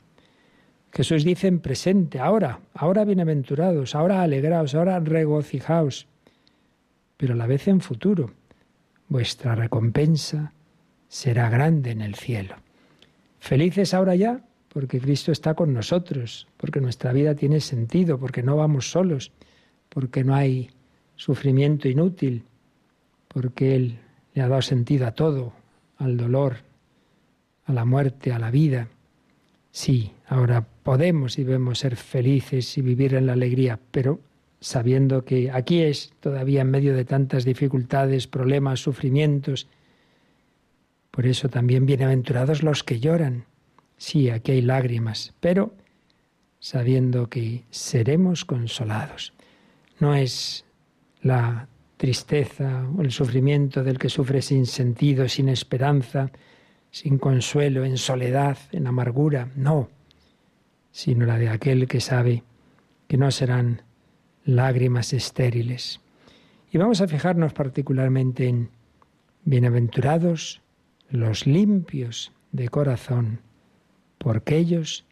Jesús 0.94 1.26
dice 1.26 1.48
en 1.48 1.60
presente, 1.60 2.20
ahora, 2.20 2.62
ahora 2.74 3.04
bienaventurados, 3.04 3.96
ahora 3.96 4.22
alegraos, 4.22 4.74
ahora 4.74 4.98
regocijaos, 5.02 6.08
pero 7.18 7.34
a 7.34 7.38
la 7.38 7.48
vez 7.48 7.68
en 7.68 7.82
futuro, 7.82 8.32
vuestra 9.10 9.56
recompensa 9.56 10.54
será 11.10 11.50
grande 11.50 11.92
en 11.92 12.00
el 12.00 12.16
cielo. 12.16 12.56
Felices 13.40 13.94
ahora 13.94 14.16
ya, 14.16 14.40
porque 14.76 15.00
Cristo 15.00 15.32
está 15.32 15.54
con 15.54 15.74
nosotros, 15.74 16.48
porque 16.58 16.82
nuestra 16.82 17.14
vida 17.14 17.34
tiene 17.34 17.62
sentido, 17.62 18.20
porque 18.20 18.44
no 18.44 18.58
vamos 18.58 18.92
solos, 18.92 19.32
porque 19.88 20.26
no 20.26 20.36
hay 20.36 20.70
sufrimiento 21.16 21.88
inútil, 21.88 22.44
porque 23.30 23.78
Él 23.78 24.00
le 24.34 24.42
ha 24.42 24.50
dado 24.50 24.62
sentido 24.62 25.08
a 25.08 25.12
todo, 25.12 25.54
al 25.98 26.18
dolor, 26.18 26.58
a 27.64 27.72
la 27.72 27.86
muerte, 27.86 28.34
a 28.34 28.38
la 28.38 28.52
vida. 28.52 28.90
Sí, 29.72 30.12
ahora 30.28 30.68
podemos 30.84 31.40
y 31.40 31.46
debemos 31.46 31.80
ser 31.80 31.96
felices 31.96 32.78
y 32.78 32.82
vivir 32.82 33.16
en 33.16 33.28
la 33.28 33.34
alegría, 33.34 33.80
pero 33.92 34.20
sabiendo 34.60 35.24
que 35.24 35.52
aquí 35.52 35.84
es 35.84 36.12
todavía 36.20 36.64
en 36.64 36.72
medio 36.72 36.94
de 36.94 37.06
tantas 37.06 37.46
dificultades, 37.46 38.28
problemas, 38.28 38.82
sufrimientos. 38.82 39.70
Por 41.12 41.28
eso 41.28 41.48
también 41.48 41.86
bienaventurados 41.86 42.62
los 42.62 42.84
que 42.84 43.00
lloran. 43.00 43.46
Sí, 43.98 44.30
aquí 44.30 44.54
hay 44.54 44.62
lágrimas, 44.62 45.34
pero 45.40 45.74
sabiendo 46.60 47.30
que 47.30 47.64
seremos 47.70 48.46
consolados. 48.46 49.34
No 50.00 50.16
es 50.16 50.66
la 51.22 51.68
tristeza 51.98 52.88
o 52.98 53.02
el 53.02 53.12
sufrimiento 53.12 53.84
del 53.84 53.98
que 53.98 54.10
sufre 54.10 54.42
sin 54.42 54.66
sentido, 54.66 55.28
sin 55.30 55.50
esperanza, 55.50 56.32
sin 56.92 57.18
consuelo, 57.18 57.86
en 57.86 57.98
soledad, 57.98 58.58
en 58.72 58.88
amargura, 58.88 59.50
no, 59.56 59.90
sino 60.92 61.26
la 61.26 61.38
de 61.38 61.50
aquel 61.50 61.88
que 61.88 62.02
sabe 62.02 62.44
que 63.08 63.18
no 63.18 63.32
serán 63.32 63.82
lágrimas 64.46 65.14
estériles. 65.14 66.00
Y 66.72 66.78
vamos 66.78 67.02
a 67.02 67.08
fijarnos 67.08 67.54
particularmente 67.54 68.48
en 68.48 68.70
bienaventurados 69.44 70.62
los 71.10 71.48
limpios 71.48 72.32
de 72.52 72.70
corazón, 72.70 73.42
porque 74.26 74.58
ellos 74.58 75.06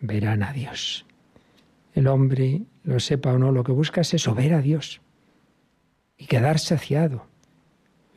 verán 0.00 0.42
a 0.42 0.50
Dios. 0.50 1.04
El 1.92 2.06
hombre, 2.06 2.62
lo 2.84 3.00
sepa 3.00 3.34
o 3.34 3.38
no, 3.38 3.52
lo 3.52 3.62
que 3.64 3.72
busca 3.72 4.00
es 4.00 4.14
eso, 4.14 4.34
ver 4.34 4.54
a 4.54 4.62
Dios 4.62 5.02
y 6.16 6.24
quedar 6.24 6.58
saciado. 6.58 7.26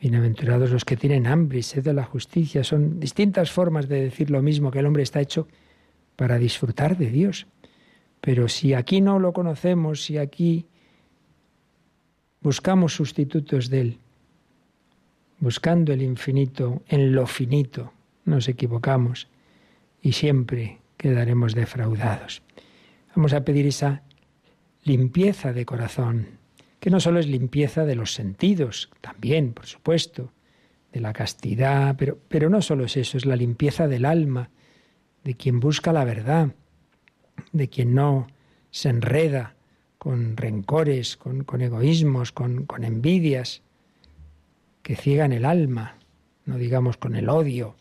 Bienaventurados 0.00 0.70
los 0.70 0.86
que 0.86 0.96
tienen 0.96 1.26
hambre 1.26 1.58
y 1.58 1.62
sed 1.62 1.84
de 1.84 1.92
la 1.92 2.04
justicia. 2.04 2.64
Son 2.64 2.98
distintas 2.98 3.50
formas 3.50 3.86
de 3.86 4.00
decir 4.00 4.30
lo 4.30 4.40
mismo, 4.40 4.70
que 4.70 4.78
el 4.78 4.86
hombre 4.86 5.02
está 5.02 5.20
hecho 5.20 5.46
para 6.16 6.38
disfrutar 6.38 6.96
de 6.96 7.10
Dios. 7.10 7.46
Pero 8.22 8.48
si 8.48 8.72
aquí 8.72 9.02
no 9.02 9.18
lo 9.18 9.34
conocemos, 9.34 10.04
si 10.04 10.16
aquí 10.16 10.64
buscamos 12.40 12.94
sustitutos 12.94 13.68
de 13.68 13.80
Él, 13.82 13.98
buscando 15.38 15.92
el 15.92 16.00
infinito 16.00 16.80
en 16.88 17.12
lo 17.14 17.26
finito, 17.26 17.92
nos 18.24 18.48
equivocamos 18.48 19.28
y 20.02 20.12
siempre 20.12 20.78
quedaremos 20.96 21.54
defraudados. 21.54 22.42
Vamos 23.14 23.32
a 23.32 23.44
pedir 23.44 23.66
esa 23.66 24.02
limpieza 24.84 25.52
de 25.52 25.66
corazón, 25.66 26.38
que 26.78 26.90
no 26.90 27.00
solo 27.00 27.20
es 27.20 27.26
limpieza 27.26 27.84
de 27.84 27.96
los 27.96 28.14
sentidos, 28.14 28.90
también, 29.00 29.52
por 29.52 29.66
supuesto, 29.66 30.32
de 30.92 31.00
la 31.00 31.12
castidad, 31.12 31.96
pero, 31.98 32.18
pero 32.28 32.50
no 32.50 32.62
solo 32.62 32.84
es 32.84 32.96
eso, 32.96 33.16
es 33.16 33.26
la 33.26 33.36
limpieza 33.36 33.88
del 33.88 34.04
alma, 34.04 34.50
de 35.24 35.34
quien 35.34 35.60
busca 35.60 35.92
la 35.92 36.04
verdad, 36.04 36.54
de 37.52 37.68
quien 37.68 37.94
no 37.94 38.26
se 38.70 38.88
enreda 38.88 39.56
con 39.98 40.36
rencores, 40.36 41.16
con, 41.16 41.60
egoísmos, 41.60 42.32
con, 42.32 42.64
con 42.64 42.84
envidias 42.84 43.62
que 44.82 44.96
ciegan 44.96 45.32
el 45.32 45.44
alma, 45.44 45.96
no 46.46 46.56
digamos 46.56 46.96
con 46.96 47.16
el 47.16 47.28
odio. 47.28 47.76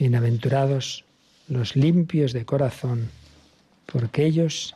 Bienaventurados 0.00 1.04
los 1.46 1.76
limpios 1.76 2.32
de 2.32 2.46
corazón, 2.46 3.10
porque 3.84 4.24
ellos 4.24 4.74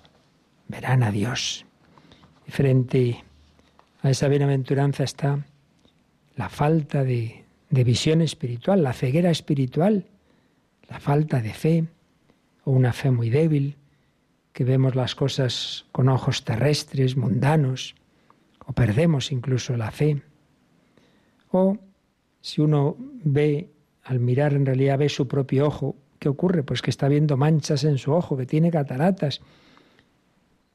verán 0.68 1.02
a 1.02 1.10
Dios. 1.10 1.64
Y 2.46 2.50
frente 2.50 3.24
a 4.02 4.10
esa 4.10 4.28
bienaventuranza 4.28 5.02
está 5.02 5.42
la 6.36 6.50
falta 6.50 7.04
de, 7.04 7.42
de 7.70 7.84
visión 7.84 8.20
espiritual, 8.20 8.82
la 8.82 8.92
ceguera 8.92 9.30
espiritual, 9.30 10.04
la 10.90 11.00
falta 11.00 11.40
de 11.40 11.54
fe, 11.54 11.86
o 12.64 12.72
una 12.72 12.92
fe 12.92 13.10
muy 13.10 13.30
débil, 13.30 13.76
que 14.52 14.64
vemos 14.64 14.94
las 14.94 15.14
cosas 15.14 15.86
con 15.90 16.10
ojos 16.10 16.44
terrestres, 16.44 17.16
mundanos, 17.16 17.94
o 18.66 18.74
perdemos 18.74 19.32
incluso 19.32 19.74
la 19.78 19.90
fe. 19.90 20.20
O 21.50 21.78
si 22.42 22.60
uno 22.60 22.98
ve, 22.98 23.70
al 24.04 24.20
mirar 24.20 24.52
en 24.52 24.66
realidad 24.66 24.98
ve 24.98 25.08
su 25.08 25.26
propio 25.26 25.66
ojo, 25.66 25.96
¿qué 26.18 26.28
ocurre? 26.28 26.62
Pues 26.62 26.82
que 26.82 26.90
está 26.90 27.08
viendo 27.08 27.36
manchas 27.36 27.84
en 27.84 27.98
su 27.98 28.12
ojo, 28.12 28.36
que 28.36 28.46
tiene 28.46 28.70
cataratas. 28.70 29.40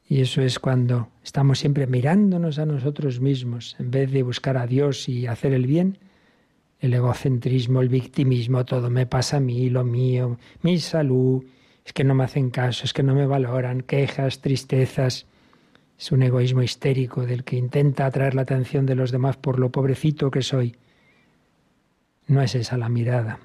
Y 0.07 0.21
eso 0.21 0.41
es 0.41 0.57
cuando 0.57 1.09
estamos 1.23 1.59
siempre 1.59 1.85
mirándonos 1.85 2.57
a 2.57 2.65
nosotros 2.65 3.19
mismos, 3.19 3.75
en 3.79 3.91
vez 3.91 4.11
de 4.11 4.23
buscar 4.23 4.57
a 4.57 4.65
Dios 4.65 5.07
y 5.07 5.27
hacer 5.27 5.53
el 5.53 5.67
bien, 5.67 5.99
el 6.79 6.93
egocentrismo, 6.93 7.81
el 7.81 7.89
victimismo, 7.89 8.65
todo 8.65 8.89
me 8.89 9.05
pasa 9.05 9.37
a 9.37 9.39
mí, 9.39 9.69
lo 9.69 9.83
mío, 9.83 10.39
mi 10.63 10.79
salud, 10.79 11.43
es 11.85 11.93
que 11.93 12.03
no 12.03 12.15
me 12.15 12.23
hacen 12.23 12.49
caso, 12.49 12.85
es 12.85 12.93
que 12.93 13.03
no 13.03 13.13
me 13.13 13.27
valoran, 13.27 13.81
quejas, 13.81 14.41
tristezas. 14.41 15.27
Es 15.97 16.11
un 16.11 16.23
egoísmo 16.23 16.63
histérico 16.63 17.25
del 17.25 17.43
que 17.43 17.57
intenta 17.57 18.05
atraer 18.05 18.33
la 18.33 18.43
atención 18.43 18.85
de 18.85 18.95
los 18.95 19.11
demás 19.11 19.37
por 19.37 19.59
lo 19.59 19.69
pobrecito 19.69 20.31
que 20.31 20.41
soy. 20.41 20.75
No 22.29 22.43
es 22.43 22.53
esa 22.53 22.77
la 22.77 22.89
mirada 22.89 23.39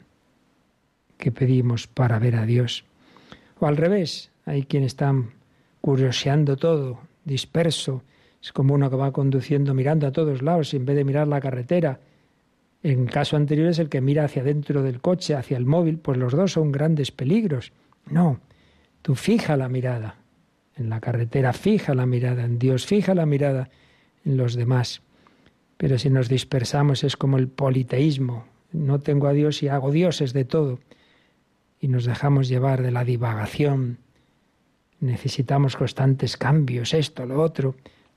que 1.17 1.33
pedimos 1.33 1.87
para 1.87 2.19
ver 2.19 2.37
a 2.37 2.45
Dios. 2.45 2.85
O 3.59 3.67
al 3.67 3.79
revés, 3.79 4.31
hay 4.45 4.65
quien 4.65 4.85
están 4.85 5.31
curioseando 5.81 6.59
todo, 6.59 7.01
disperso. 7.25 8.03
Es 8.43 8.53
como 8.53 8.75
uno 8.75 8.91
que 8.91 8.97
va 8.97 9.11
conduciendo 9.11 9.73
mirando 9.73 10.07
a 10.07 10.13
todos 10.13 10.43
lados 10.43 10.75
en 10.75 10.85
vez 10.85 10.97
de 10.97 11.05
mirar 11.05 11.27
la 11.27 11.41
carretera. 11.41 11.99
En 12.83 13.07
caso 13.07 13.39
anterior 13.39 13.69
es 13.69 13.79
el 13.79 13.89
que 13.89 14.03
mira 14.03 14.27
hacia 14.27 14.45
dentro 14.45 14.83
del 14.83 15.01
coche, 15.01 15.35
hacia 15.35 15.57
el 15.57 15.65
móvil, 15.65 15.97
pues 15.97 16.19
los 16.19 16.35
dos 16.35 16.53
son 16.53 16.71
grandes 16.71 17.11
peligros. 17.11 17.73
No, 18.11 18.39
tú 19.01 19.15
fija 19.15 19.57
la 19.57 19.71
mirada 19.71 20.17
en 20.77 20.91
la 20.91 21.01
carretera, 21.01 21.55
fija 21.55 21.95
la 21.95 22.05
mirada 22.05 22.45
en 22.45 22.59
Dios, 22.59 22.85
fija 22.85 23.15
la 23.15 23.25
mirada 23.25 23.71
en 24.27 24.37
los 24.37 24.55
demás. 24.57 25.01
Pero 25.79 25.99
si 25.99 26.11
nos 26.11 26.29
dispersamos 26.29 27.03
es 27.03 27.17
como 27.17 27.39
el 27.39 27.49
politeísmo. 27.49 28.53
No 28.75 29.01
tengo 29.01 29.27
a 29.27 29.33
Dios 29.33 29.63
y 29.63 29.69
hago 29.69 29.91
dioses 29.91 30.35
de 30.35 30.45
todo. 30.45 30.79
Y 31.81 31.89
nos 31.89 32.05
dejamos 32.05 32.49
llevar 32.49 32.83
de 32.83 32.91
la 32.91 33.05
divagación. 33.05 33.97
Necesitamos 35.01 35.77
constantes 35.77 36.37
cambios, 36.37 36.93
esto, 36.93 37.25
lo 37.25 37.41
otro. 37.41 37.77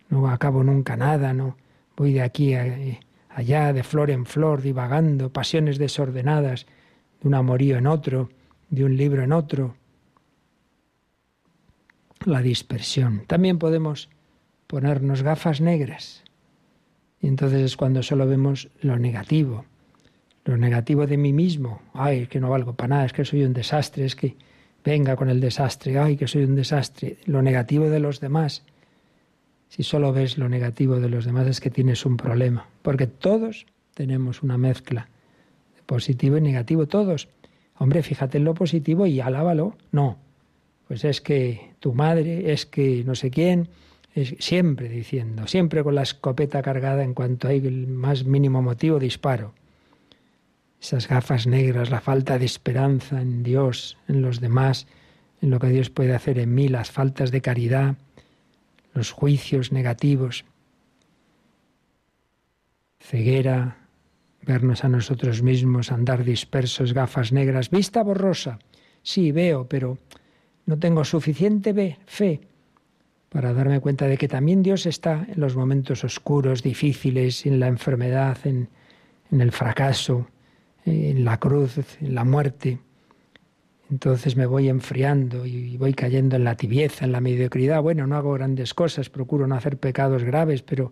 No 0.09 0.27
acabo 0.27 0.63
nunca 0.63 0.97
nada, 0.97 1.33
no. 1.33 1.55
Voy 1.95 2.11
de 2.11 2.21
aquí 2.21 2.53
a, 2.53 2.75
allá, 3.29 3.71
de 3.71 3.83
flor 3.83 4.11
en 4.11 4.25
flor, 4.25 4.61
divagando, 4.61 5.31
pasiones 5.31 5.77
desordenadas, 5.77 6.65
de 7.21 7.29
un 7.29 7.35
amorío 7.35 7.77
en 7.77 7.87
otro 7.87 8.29
de 8.69 8.83
un 8.83 8.97
libro 8.97 9.23
en 9.23 9.31
otro. 9.31 9.75
La 12.25 12.41
dispersión. 12.41 13.23
También 13.27 13.59
podemos 13.59 14.09
ponernos 14.67 15.23
gafas 15.23 15.61
negras. 15.61 16.23
Y 17.21 17.27
entonces 17.27 17.61
es 17.61 17.77
cuando 17.77 18.03
solo 18.03 18.27
vemos 18.27 18.69
lo 18.81 18.97
negativo. 18.97 19.65
Lo 20.47 20.55
negativo 20.55 21.05
de 21.05 21.17
mí 21.17 21.33
mismo. 21.33 21.81
Ay, 21.93 22.19
es 22.19 22.29
que 22.29 22.39
no 22.39 22.49
valgo 22.49 22.73
para 22.73 22.87
nada, 22.87 23.05
es 23.05 23.11
que 23.11 23.25
soy 23.25 23.43
un 23.43 23.51
desastre, 23.51 24.05
es 24.05 24.15
que 24.15 24.37
venga 24.83 25.17
con 25.17 25.29
el 25.29 25.41
desastre, 25.41 25.99
ay, 25.99 26.15
que 26.15 26.25
soy 26.25 26.45
un 26.45 26.55
desastre. 26.55 27.17
Lo 27.25 27.41
negativo 27.41 27.89
de 27.89 27.99
los 27.99 28.21
demás. 28.21 28.63
Si 29.67 29.83
solo 29.83 30.13
ves 30.13 30.37
lo 30.37 30.47
negativo 30.47 31.01
de 31.01 31.09
los 31.09 31.25
demás 31.25 31.47
es 31.47 31.59
que 31.59 31.69
tienes 31.69 32.05
un 32.05 32.15
problema. 32.15 32.65
Porque 32.81 33.07
todos 33.07 33.65
tenemos 33.93 34.41
una 34.41 34.57
mezcla 34.57 35.09
de 35.75 35.83
positivo 35.83 36.37
y 36.37 36.41
negativo, 36.41 36.87
todos. 36.87 37.27
Hombre, 37.77 38.01
fíjate 38.01 38.37
en 38.37 38.45
lo 38.45 38.53
positivo 38.53 39.05
y 39.05 39.19
alábalo. 39.19 39.75
No, 39.91 40.17
pues 40.87 41.03
es 41.03 41.19
que 41.19 41.71
tu 41.81 41.93
madre, 41.93 42.53
es 42.53 42.65
que 42.65 43.03
no 43.05 43.15
sé 43.15 43.31
quién, 43.31 43.67
es 44.15 44.33
siempre 44.39 44.87
diciendo, 44.87 45.45
siempre 45.45 45.83
con 45.83 45.95
la 45.95 46.03
escopeta 46.03 46.61
cargada 46.61 47.03
en 47.03 47.13
cuanto 47.13 47.49
hay 47.49 47.57
el 47.67 47.87
más 47.87 48.23
mínimo 48.23 48.61
motivo, 48.61 48.97
disparo. 48.97 49.53
Esas 50.81 51.07
gafas 51.07 51.47
negras, 51.47 51.89
la 51.89 52.01
falta 52.01 52.37
de 52.37 52.45
esperanza 52.45 53.21
en 53.21 53.43
Dios, 53.43 53.97
en 54.07 54.21
los 54.21 54.39
demás, 54.39 54.87
en 55.41 55.49
lo 55.49 55.59
que 55.59 55.67
Dios 55.67 55.89
puede 55.89 56.13
hacer 56.13 56.39
en 56.39 56.53
mí, 56.53 56.67
las 56.67 56.91
faltas 56.91 57.31
de 57.31 57.41
caridad, 57.41 57.95
los 58.93 59.11
juicios 59.11 59.71
negativos, 59.71 60.45
ceguera, 62.99 63.77
vernos 64.41 64.83
a 64.83 64.89
nosotros 64.89 65.41
mismos, 65.41 65.91
andar 65.91 66.23
dispersos, 66.23 66.93
gafas 66.93 67.31
negras, 67.31 67.69
vista 67.69 68.01
borrosa. 68.01 68.59
Sí, 69.03 69.31
veo, 69.31 69.67
pero 69.67 69.97
no 70.65 70.77
tengo 70.77 71.03
suficiente 71.05 71.97
fe 72.05 72.41
para 73.29 73.53
darme 73.53 73.79
cuenta 73.79 74.07
de 74.07 74.17
que 74.17 74.27
también 74.27 74.63
Dios 74.63 74.85
está 74.85 75.25
en 75.27 75.39
los 75.39 75.55
momentos 75.55 76.03
oscuros, 76.03 76.63
difíciles, 76.63 77.45
en 77.45 77.59
la 77.59 77.67
enfermedad, 77.67 78.37
en, 78.45 78.69
en 79.31 79.41
el 79.41 79.51
fracaso, 79.51 80.27
en 80.87 81.25
la 81.25 81.39
cruz, 81.39 81.77
en 82.01 82.15
la 82.15 82.23
muerte. 82.23 82.79
Entonces 83.89 84.35
me 84.35 84.45
voy 84.45 84.67
enfriando 84.67 85.45
y 85.45 85.77
voy 85.77 85.93
cayendo 85.93 86.35
en 86.35 86.43
la 86.43 86.55
tibieza, 86.55 87.05
en 87.05 87.11
la 87.11 87.21
mediocridad. 87.21 87.81
Bueno, 87.81 88.05
no 88.05 88.17
hago 88.17 88.33
grandes 88.33 88.73
cosas, 88.73 89.09
procuro 89.09 89.47
no 89.47 89.55
hacer 89.55 89.77
pecados 89.77 90.23
graves, 90.23 90.61
pero, 90.61 90.91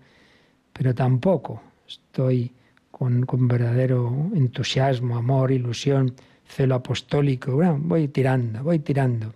pero 0.71 0.95
tampoco 0.95 1.61
estoy 1.87 2.53
con, 2.91 3.25
con 3.25 3.47
verdadero 3.47 4.29
entusiasmo, 4.33 5.17
amor, 5.17 5.51
ilusión, 5.51 6.13
celo 6.45 6.75
apostólico. 6.75 7.53
Bueno, 7.53 7.77
voy 7.81 8.07
tirando, 8.07 8.63
voy 8.63 8.79
tirando. 8.79 9.33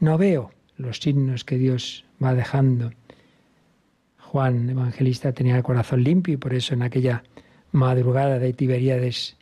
No 0.00 0.18
veo 0.18 0.50
los 0.76 0.98
signos 0.98 1.44
que 1.44 1.56
Dios 1.56 2.04
va 2.22 2.34
dejando. 2.34 2.90
Juan 4.18 4.68
Evangelista 4.68 5.32
tenía 5.32 5.56
el 5.56 5.62
corazón 5.62 6.04
limpio 6.04 6.34
y 6.34 6.36
por 6.36 6.52
eso 6.52 6.74
en 6.74 6.82
aquella 6.82 7.24
madrugada 7.72 8.38
de 8.38 8.52
Tiberíades, 8.52 9.37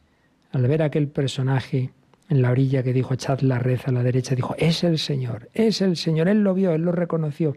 al 0.52 0.66
ver 0.66 0.82
aquel 0.82 1.08
personaje 1.08 1.92
en 2.28 2.42
la 2.42 2.50
orilla 2.50 2.82
que 2.82 2.92
dijo 2.92 3.14
echad 3.14 3.40
la 3.40 3.58
red 3.58 3.80
a 3.86 3.92
la 3.92 4.02
derecha, 4.02 4.34
dijo, 4.34 4.54
es 4.58 4.84
el 4.84 4.98
Señor, 4.98 5.48
es 5.54 5.80
el 5.80 5.96
Señor, 5.96 6.28
Él 6.28 6.42
lo 6.42 6.54
vio, 6.54 6.72
Él 6.72 6.82
lo 6.82 6.92
reconoció. 6.92 7.56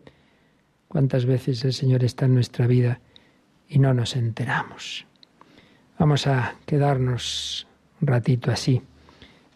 ¿Cuántas 0.87 1.25
veces 1.25 1.63
el 1.65 1.73
Señor 1.73 2.03
está 2.03 2.25
en 2.25 2.35
nuestra 2.35 2.67
vida 2.67 2.99
y 3.67 3.79
no 3.79 3.93
nos 3.93 4.15
enteramos? 4.15 5.05
Vamos 5.97 6.27
a 6.27 6.55
quedarnos 6.65 7.67
un 8.01 8.07
ratito 8.07 8.51
así, 8.51 8.81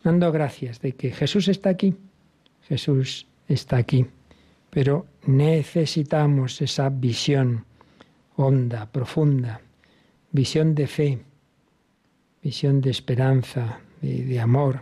dando 0.04 0.32
gracias 0.32 0.82
de 0.82 0.94
que 0.94 1.12
Jesús 1.12 1.48
está 1.48 1.70
aquí, 1.70 1.96
Jesús 2.68 3.28
está 3.48 3.78
aquí, 3.78 4.06
pero 4.70 5.06
necesitamos 5.26 6.62
esa 6.62 6.90
visión 6.90 7.66
honda, 8.36 8.92
profunda, 8.92 9.62
visión 10.32 10.76
de 10.76 10.88
fe, 10.88 11.20
visión 12.44 12.82
de 12.82 12.90
esperanza, 12.92 13.80
de, 14.02 14.26
de 14.26 14.40
amor, 14.40 14.82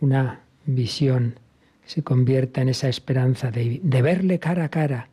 una 0.00 0.40
visión 0.66 1.38
que 1.82 1.90
se 1.90 2.02
convierta 2.02 2.60
en 2.60 2.68
esa 2.68 2.88
esperanza 2.88 3.50
de, 3.50 3.80
de 3.82 4.02
verle 4.02 4.38
cara 4.38 4.64
a 4.64 4.68
cara 4.68 5.08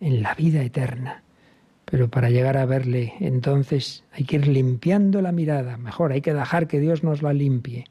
en 0.00 0.22
la 0.22 0.34
vida 0.34 0.62
eterna. 0.62 1.22
Pero 1.84 2.08
para 2.08 2.30
llegar 2.30 2.56
a 2.56 2.66
verle, 2.66 3.14
entonces 3.20 4.04
hay 4.12 4.24
que 4.24 4.36
ir 4.36 4.46
limpiando 4.46 5.22
la 5.22 5.32
mirada. 5.32 5.76
Mejor, 5.76 6.12
hay 6.12 6.20
que 6.20 6.34
dejar 6.34 6.66
que 6.68 6.80
Dios 6.80 7.02
nos 7.02 7.22
la 7.22 7.32
limpie. 7.32 7.84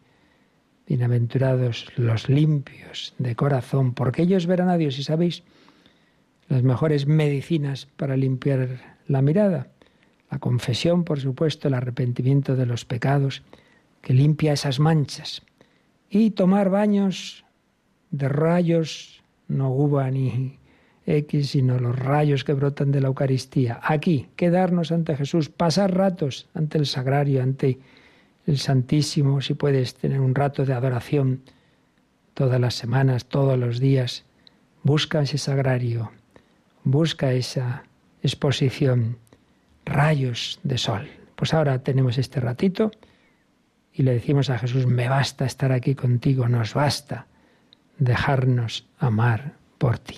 Bienaventurados 0.88 1.88
los 1.98 2.30
limpios 2.30 3.14
de 3.18 3.36
corazón, 3.36 3.94
porque 3.94 4.24
ellos 4.24 4.48
verán 4.48 4.70
a 4.70 4.78
Dios. 4.78 4.98
Y 5.00 5.04
sabéis, 5.04 5.44
las 6.48 6.64
mejores 6.64 7.08
medicinas 7.08 7.88
para 7.98 8.18
limpiar 8.18 8.98
la 9.08 9.22
mirada. 9.22 9.68
La 10.30 10.39
confesión, 10.39 11.04
por 11.04 11.20
supuesto, 11.20 11.68
el 11.68 11.74
arrepentimiento 11.74 12.56
de 12.56 12.65
los 12.65 12.86
pecados, 12.86 13.44
que 14.02 14.13
limpia 14.13 14.54
esas 14.54 14.80
manchas 14.80 15.42
y 16.10 16.32
tomar 16.32 16.70
baños 16.70 17.46
de 18.12 18.30
rayos, 18.30 19.22
no 19.48 19.72
uva 19.72 20.10
ni 20.10 20.58
X, 21.06 21.50
sino 21.52 21.80
los 21.80 21.98
rayos 21.98 22.44
que 22.44 22.54
brotan 22.54 22.92
de 22.92 23.02
la 23.02 23.08
Eucaristía. 23.08 23.80
Aquí, 23.84 24.28
quedarnos 24.36 24.92
ante 24.92 25.15
Jesús, 25.15 25.50
pasar 25.50 25.96
ratos 25.96 26.48
ante 26.54 26.78
el 26.78 26.86
sagrario, 26.86 27.42
ante 27.42 27.80
el 28.46 28.58
Santísimo, 28.58 29.42
si 29.42 29.54
puedes 29.54 29.96
tener 29.96 30.20
un 30.20 30.36
rato 30.36 30.65
de 30.65 30.74
adoración 30.74 31.42
todas 32.34 32.60
las 32.60 32.76
semanas, 32.76 33.26
todos 33.26 33.58
los 33.58 33.80
días. 33.80 34.26
Busca 34.84 35.22
ese 35.22 35.38
sagrario, 35.38 36.12
busca 36.84 37.34
esa 37.34 37.84
exposición, 38.24 39.18
rayos 39.89 40.60
de 40.63 40.78
sol. 40.78 41.10
Pues 41.36 41.54
ahora 41.54 41.80
tenemos 41.80 42.17
este 42.17 42.39
ratito 42.39 42.91
y 43.93 44.04
le 44.04 44.13
decimos 44.13 44.49
a 44.49 44.58
Jesús, 44.58 44.86
me 44.86 45.10
basta 45.10 45.45
estar 45.45 45.71
aquí 45.71 45.95
contigo, 45.95 46.47
nos 46.47 46.73
basta 46.73 47.28
dejarnos 47.97 48.88
amar 48.99 49.54
por 49.78 49.99
ti. 49.99 50.17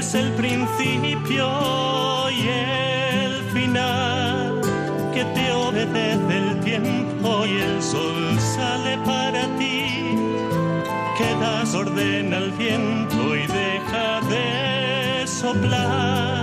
es 0.00 0.14
el 0.14 0.32
principio 0.32 1.46
y 2.30 2.48
el 2.48 3.34
final, 3.52 4.60
que 5.12 5.24
te 5.34 5.52
obedece 5.52 6.38
el 6.38 6.60
tiempo 6.60 7.44
y 7.44 7.60
el 7.60 7.82
sol 7.82 8.40
sale 8.40 8.96
para 9.04 9.42
ti, 9.58 9.84
que 11.18 11.34
das 11.38 11.74
orden 11.74 12.32
al 12.32 12.50
viento 12.52 13.36
y 13.36 13.46
deja 13.46 14.20
de 14.30 15.26
soplar. 15.26 16.39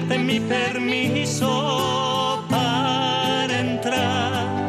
darte 0.00 0.18
mi 0.18 0.40
permiso 0.40 2.44
para 2.50 3.60
entrar, 3.60 4.66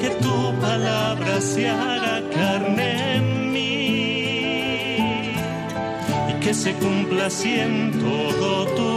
que 0.00 0.10
tu 0.24 0.52
palabra 0.60 1.40
se 1.40 1.68
haga 1.68 2.20
carne 2.30 3.16
en 3.16 3.52
mí. 3.52 5.32
Y 6.30 6.32
que 6.42 6.52
se 6.52 6.74
cumpla 6.74 7.26
así 7.26 7.54
todo 8.04 8.66
tu 8.76 8.95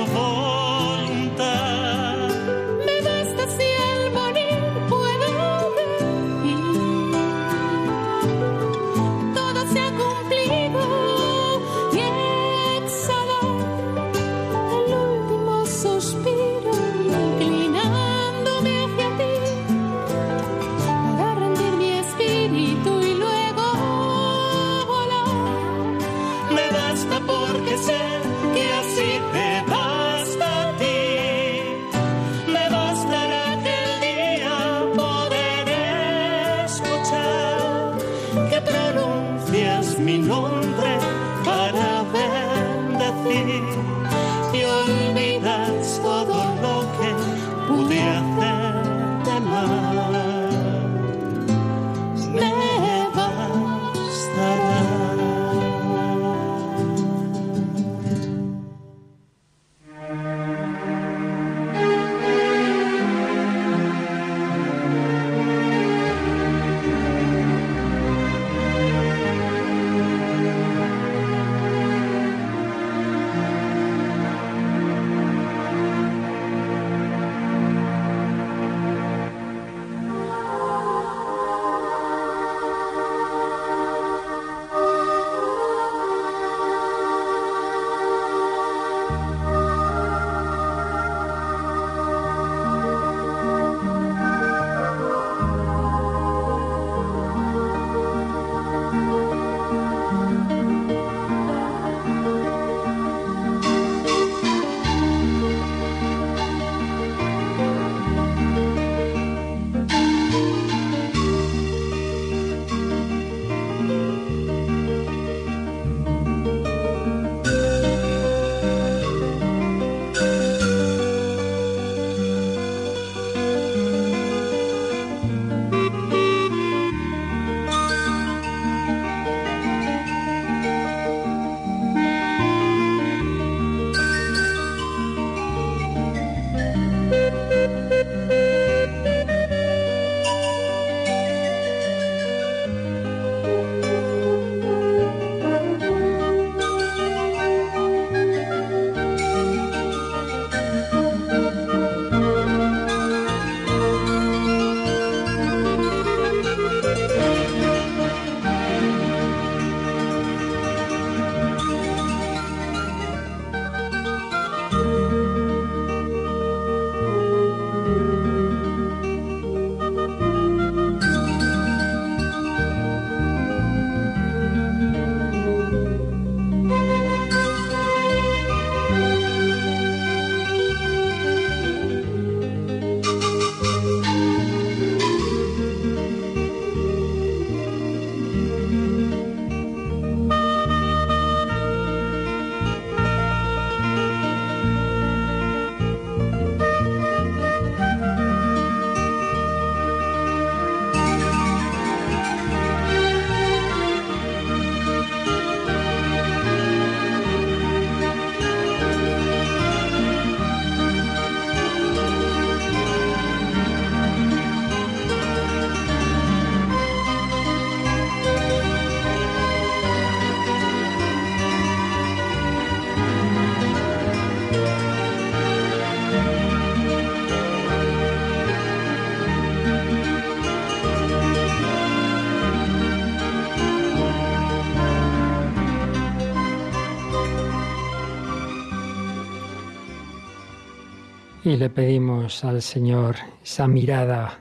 Y 241.50 241.58
le 241.58 241.72
pedimos 241.72 242.46
al 242.46 242.62
Señor 242.62 243.16
esa 243.44 243.68
mirada 243.68 244.38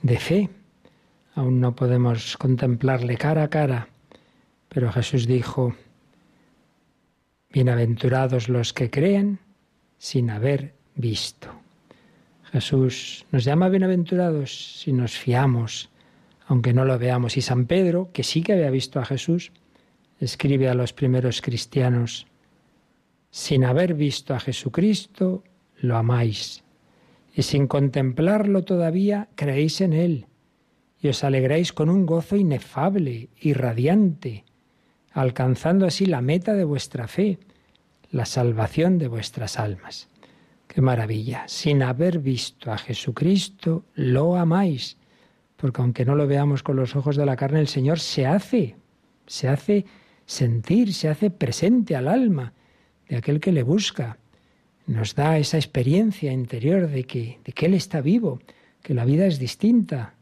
de 0.00 0.18
fe. 0.18 0.48
Aún 1.34 1.60
no 1.60 1.76
podemos 1.76 2.38
contemplarle 2.38 3.18
cara 3.18 3.42
a 3.42 3.50
cara, 3.50 3.88
pero 4.70 4.90
Jesús 4.90 5.26
dijo, 5.26 5.74
Bienaventurados 7.52 8.48
los 8.48 8.72
que 8.72 8.88
creen 8.88 9.38
sin 9.98 10.30
haber 10.30 10.72
visto. 10.94 11.50
Jesús 12.44 13.26
nos 13.30 13.44
llama 13.44 13.68
bienaventurados 13.68 14.78
si 14.80 14.94
nos 14.94 15.18
fiamos, 15.18 15.90
aunque 16.46 16.72
no 16.72 16.86
lo 16.86 16.98
veamos. 16.98 17.36
Y 17.36 17.42
San 17.42 17.66
Pedro, 17.66 18.08
que 18.14 18.22
sí 18.22 18.40
que 18.40 18.54
había 18.54 18.70
visto 18.70 18.98
a 18.98 19.04
Jesús, 19.04 19.52
escribe 20.20 20.70
a 20.70 20.74
los 20.74 20.94
primeros 20.94 21.42
cristianos, 21.42 22.26
sin 23.30 23.62
haber 23.62 23.92
visto 23.92 24.32
a 24.32 24.40
Jesucristo, 24.40 25.44
lo 25.84 25.96
amáis, 25.96 26.64
y 27.34 27.42
sin 27.42 27.66
contemplarlo 27.66 28.64
todavía, 28.64 29.28
creéis 29.34 29.80
en 29.80 29.92
Él, 29.92 30.26
y 31.00 31.08
os 31.08 31.24
alegráis 31.24 31.72
con 31.72 31.90
un 31.90 32.06
gozo 32.06 32.36
inefable 32.36 33.28
y 33.40 33.52
radiante, 33.52 34.44
alcanzando 35.12 35.86
así 35.86 36.06
la 36.06 36.20
meta 36.20 36.54
de 36.54 36.64
vuestra 36.64 37.08
fe, 37.08 37.38
la 38.10 38.24
salvación 38.24 38.98
de 38.98 39.08
vuestras 39.08 39.58
almas. 39.58 40.08
Qué 40.74 40.80
maravilla. 40.80 41.44
Sin 41.46 41.82
haber 41.82 42.18
visto 42.18 42.72
a 42.72 42.78
Jesucristo, 42.78 43.84
lo 43.94 44.36
amáis. 44.36 44.96
Porque 45.56 45.80
aunque 45.80 46.04
no 46.04 46.16
lo 46.16 46.26
veamos 46.26 46.62
con 46.62 46.76
los 46.76 46.96
ojos 46.96 47.16
de 47.16 47.26
la 47.26 47.36
carne, 47.36 47.60
el 47.60 47.68
Señor 47.68 48.00
se 48.00 48.26
hace, 48.26 48.76
se 49.26 49.48
hace 49.48 49.84
sentir, 50.26 50.92
se 50.92 51.08
hace 51.08 51.30
presente 51.30 51.94
al 51.94 52.08
alma 52.08 52.52
de 53.08 53.16
aquel 53.16 53.38
que 53.38 53.52
le 53.52 53.62
busca. 53.62 54.18
Nos 54.86 55.14
da 55.14 55.38
esa 55.38 55.56
experiencia 55.56 56.32
interior 56.32 56.88
de 56.88 57.04
que, 57.04 57.38
de 57.44 57.52
que 57.52 57.66
Él 57.66 57.74
está 57.74 58.00
vivo, 58.00 58.40
que 58.82 58.94
la 58.94 59.04
vida 59.04 59.26
es 59.26 59.38
distinta 59.38 60.14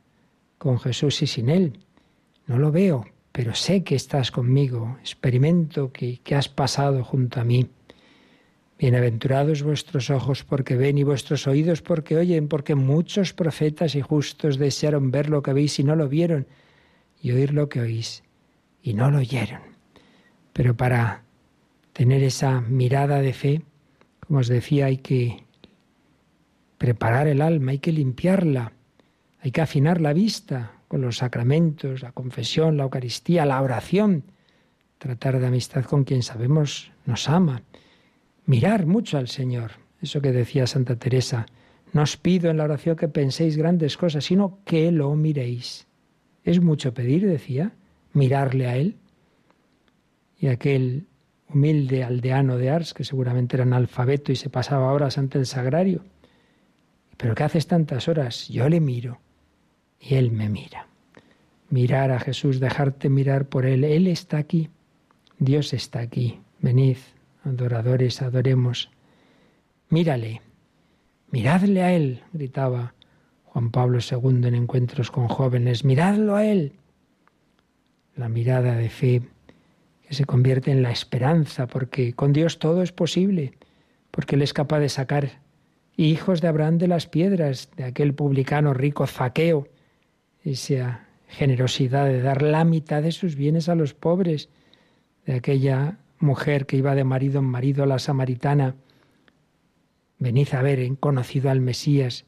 con 0.58 0.78
Jesús 0.78 1.22
y 1.22 1.26
sin 1.26 1.48
Él. 1.48 1.78
No 2.46 2.58
lo 2.58 2.70
veo, 2.70 3.06
pero 3.32 3.54
sé 3.54 3.82
que 3.82 3.96
estás 3.96 4.30
conmigo, 4.30 4.98
experimento 5.00 5.90
que, 5.92 6.20
que 6.22 6.36
has 6.36 6.48
pasado 6.48 7.02
junto 7.02 7.40
a 7.40 7.44
mí. 7.44 7.68
Bienaventurados 8.78 9.62
vuestros 9.62 10.10
ojos 10.10 10.44
porque 10.44 10.76
ven 10.76 10.98
y 10.98 11.02
vuestros 11.02 11.46
oídos 11.46 11.82
porque 11.82 12.16
oyen, 12.16 12.48
porque 12.48 12.74
muchos 12.74 13.32
profetas 13.32 13.94
y 13.94 14.00
justos 14.00 14.58
desearon 14.58 15.10
ver 15.10 15.28
lo 15.28 15.42
que 15.42 15.52
veis 15.52 15.78
y 15.78 15.84
no 15.84 15.96
lo 15.96 16.08
vieron, 16.08 16.46
y 17.20 17.32
oír 17.32 17.52
lo 17.52 17.68
que 17.68 17.80
oís 17.80 18.22
y 18.82 18.94
no 18.94 19.10
lo 19.10 19.18
oyeron. 19.18 19.62
Pero 20.52 20.76
para 20.76 21.22
tener 21.92 22.22
esa 22.22 22.60
mirada 22.60 23.20
de 23.20 23.32
fe, 23.32 23.62
como 24.32 24.40
os 24.40 24.48
decía, 24.48 24.86
hay 24.86 24.96
que 24.96 25.44
preparar 26.78 27.26
el 27.26 27.42
alma, 27.42 27.72
hay 27.72 27.80
que 27.80 27.92
limpiarla, 27.92 28.72
hay 29.42 29.50
que 29.50 29.60
afinar 29.60 30.00
la 30.00 30.14
vista 30.14 30.72
con 30.88 31.02
los 31.02 31.18
sacramentos, 31.18 32.00
la 32.00 32.12
confesión, 32.12 32.78
la 32.78 32.84
Eucaristía, 32.84 33.44
la 33.44 33.60
oración, 33.60 34.24
tratar 34.96 35.38
de 35.38 35.48
amistad 35.48 35.84
con 35.84 36.04
quien 36.04 36.22
sabemos 36.22 36.92
nos 37.04 37.28
ama 37.28 37.60
mirar 38.46 38.86
mucho 38.86 39.18
al 39.18 39.28
Señor. 39.28 39.72
Eso 40.00 40.22
que 40.22 40.32
decía 40.32 40.66
Santa 40.66 40.96
Teresa, 40.96 41.44
no 41.92 42.00
os 42.00 42.16
pido 42.16 42.50
en 42.50 42.56
la 42.56 42.64
oración 42.64 42.96
que 42.96 43.08
penséis 43.08 43.58
grandes 43.58 43.98
cosas, 43.98 44.24
sino 44.24 44.60
que 44.64 44.90
lo 44.92 45.14
miréis. 45.14 45.86
Es 46.42 46.58
mucho 46.58 46.94
pedir, 46.94 47.28
decía, 47.28 47.72
mirarle 48.14 48.66
a 48.66 48.78
Él. 48.78 48.96
Y 50.38 50.46
aquel 50.46 51.04
humilde 51.52 52.04
aldeano 52.04 52.56
de 52.56 52.70
Ars, 52.70 52.94
que 52.94 53.04
seguramente 53.04 53.56
era 53.56 53.64
analfabeto 53.64 54.32
y 54.32 54.36
se 54.36 54.50
pasaba 54.50 54.92
horas 54.92 55.18
ante 55.18 55.38
el 55.38 55.46
sagrario. 55.46 56.04
¿Pero 57.16 57.34
qué 57.34 57.44
haces 57.44 57.66
tantas 57.66 58.08
horas? 58.08 58.48
Yo 58.48 58.68
le 58.68 58.80
miro 58.80 59.20
y 60.00 60.14
Él 60.14 60.32
me 60.32 60.48
mira. 60.48 60.88
Mirar 61.70 62.10
a 62.10 62.20
Jesús, 62.20 62.60
dejarte 62.60 63.08
mirar 63.08 63.46
por 63.46 63.64
Él. 63.64 63.84
Él 63.84 64.06
está 64.06 64.38
aquí. 64.38 64.70
Dios 65.38 65.72
está 65.72 66.00
aquí. 66.00 66.40
Venid, 66.60 66.98
adoradores, 67.44 68.22
adoremos. 68.22 68.90
Mírale, 69.88 70.42
miradle 71.30 71.82
a 71.82 71.92
Él, 71.92 72.22
gritaba 72.32 72.94
Juan 73.44 73.70
Pablo 73.70 73.98
II 73.98 74.46
en 74.46 74.54
encuentros 74.54 75.10
con 75.10 75.28
jóvenes, 75.28 75.84
miradlo 75.84 76.36
a 76.36 76.46
Él. 76.46 76.72
La 78.16 78.28
mirada 78.28 78.76
de 78.76 78.88
fe 78.88 79.22
se 80.14 80.24
convierte 80.24 80.70
en 80.70 80.82
la 80.82 80.90
esperanza, 80.90 81.66
porque 81.66 82.12
con 82.12 82.32
Dios 82.32 82.58
todo 82.58 82.82
es 82.82 82.92
posible, 82.92 83.52
porque 84.10 84.36
Él 84.36 84.42
es 84.42 84.52
capaz 84.52 84.80
de 84.80 84.88
sacar 84.88 85.40
hijos 85.96 86.40
de 86.40 86.48
Abraham 86.48 86.78
de 86.78 86.88
las 86.88 87.06
piedras, 87.06 87.70
de 87.76 87.84
aquel 87.84 88.14
publicano 88.14 88.74
rico 88.74 89.06
Zaqueo, 89.06 89.68
esa 90.44 91.06
generosidad 91.28 92.06
de 92.06 92.20
dar 92.20 92.42
la 92.42 92.64
mitad 92.64 93.02
de 93.02 93.12
sus 93.12 93.36
bienes 93.36 93.68
a 93.68 93.74
los 93.74 93.94
pobres, 93.94 94.48
de 95.24 95.34
aquella 95.34 95.98
mujer 96.18 96.66
que 96.66 96.76
iba 96.76 96.94
de 96.94 97.04
marido 97.04 97.40
en 97.40 97.46
marido, 97.46 97.86
la 97.86 97.98
samaritana, 97.98 98.74
venid 100.18 100.48
a 100.54 100.62
ver, 100.62 100.96
conocido 100.98 101.50
al 101.50 101.60
Mesías, 101.60 102.24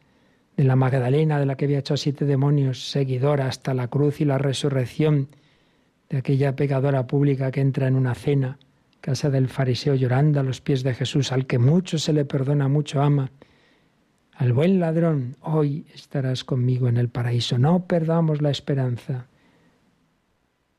de 0.56 0.64
la 0.64 0.76
Magdalena, 0.76 1.38
de 1.38 1.46
la 1.46 1.56
que 1.56 1.64
había 1.64 1.80
hecho 1.80 1.96
siete 1.96 2.24
demonios, 2.24 2.90
seguidora 2.90 3.46
hasta 3.46 3.74
la 3.74 3.88
cruz 3.88 4.20
y 4.20 4.24
la 4.24 4.38
resurrección, 4.38 5.28
de 6.14 6.18
aquella 6.18 6.54
pecadora 6.54 7.08
pública 7.08 7.50
que 7.50 7.60
entra 7.60 7.88
en 7.88 7.96
una 7.96 8.14
cena, 8.14 8.56
casa 9.00 9.30
del 9.30 9.48
fariseo 9.48 9.96
llorando 9.96 10.38
a 10.38 10.44
los 10.44 10.60
pies 10.60 10.84
de 10.84 10.94
Jesús, 10.94 11.32
al 11.32 11.44
que 11.44 11.58
mucho 11.58 11.98
se 11.98 12.12
le 12.12 12.24
perdona, 12.24 12.68
mucho 12.68 13.02
ama. 13.02 13.32
Al 14.34 14.52
buen 14.52 14.78
ladrón, 14.78 15.34
hoy 15.40 15.86
estarás 15.92 16.44
conmigo 16.44 16.86
en 16.86 16.98
el 16.98 17.08
paraíso. 17.08 17.58
No 17.58 17.88
perdamos 17.88 18.42
la 18.42 18.50
esperanza. 18.52 19.26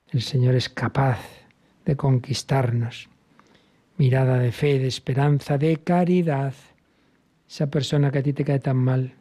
El 0.08 0.22
Señor 0.22 0.56
es 0.56 0.70
capaz 0.70 1.20
de 1.84 1.98
conquistarnos. 1.98 3.10
Mirada 3.98 4.40
de 4.40 4.54
fe, 4.54 4.80
de 4.80 4.88
esperanza, 4.88 5.58
de 5.58 5.76
caridad. 5.76 6.54
Esa 7.46 7.70
persona 7.70 8.10
que 8.10 8.20
a 8.20 8.24
ti 8.24 8.32
te 8.32 8.46
cae 8.46 8.60
tan 8.60 8.78
mal, 8.78 9.16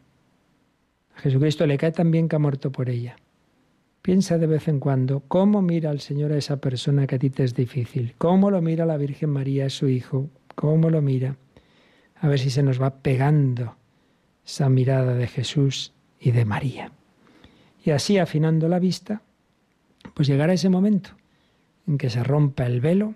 a 1.17 1.21
Jesucristo 1.23 1.67
le 1.67 1.77
cae 1.77 1.91
tan 1.91 2.13
bien 2.13 2.29
que 2.29 2.37
ha 2.37 2.39
muerto 2.39 2.71
por 2.71 2.89
ella. 2.89 3.17
Piensa 4.05 4.37
de 4.37 4.47
vez 4.47 4.69
en 4.69 4.81
cuando 4.81 5.21
cómo 5.21 5.63
mira 5.63 5.91
el 5.91 5.99
Señor 5.99 6.31
a 6.31 6.37
esa 6.37 6.59
persona 6.59 7.07
que 7.07 7.15
a 7.15 7.19
ti 7.19 7.31
te 7.31 7.43
es 7.43 7.55
difícil, 7.55 8.15
cómo 8.19 8.51
lo 8.51 8.61
mira 8.61 8.85
la 8.85 8.99
Virgen 8.99 9.31
María, 9.31 9.71
su 9.71 9.89
hijo, 9.89 10.29
cómo 10.55 10.91
lo 10.91 11.01
mira. 11.01 11.39
A 12.17 12.29
ver 12.29 12.39
si 12.39 12.51
se 12.51 12.63
nos 12.63 12.79
va 12.79 12.97
pegando 12.97 13.77
esa 14.45 14.69
mirada 14.69 15.15
de 15.15 15.27
Jesús 15.27 15.95
y 16.21 16.33
de 16.33 16.45
María. 16.45 16.93
Y 17.83 17.93
así, 17.93 18.19
afinando 18.19 18.69
la 18.69 18.79
vista, 18.79 19.23
pues 20.13 20.29
llegará 20.29 20.53
ese 20.53 20.69
momento 20.69 21.13
en 21.87 21.97
que 21.97 22.11
se 22.11 22.23
rompa 22.23 22.67
el 22.67 22.83
velo 22.83 23.15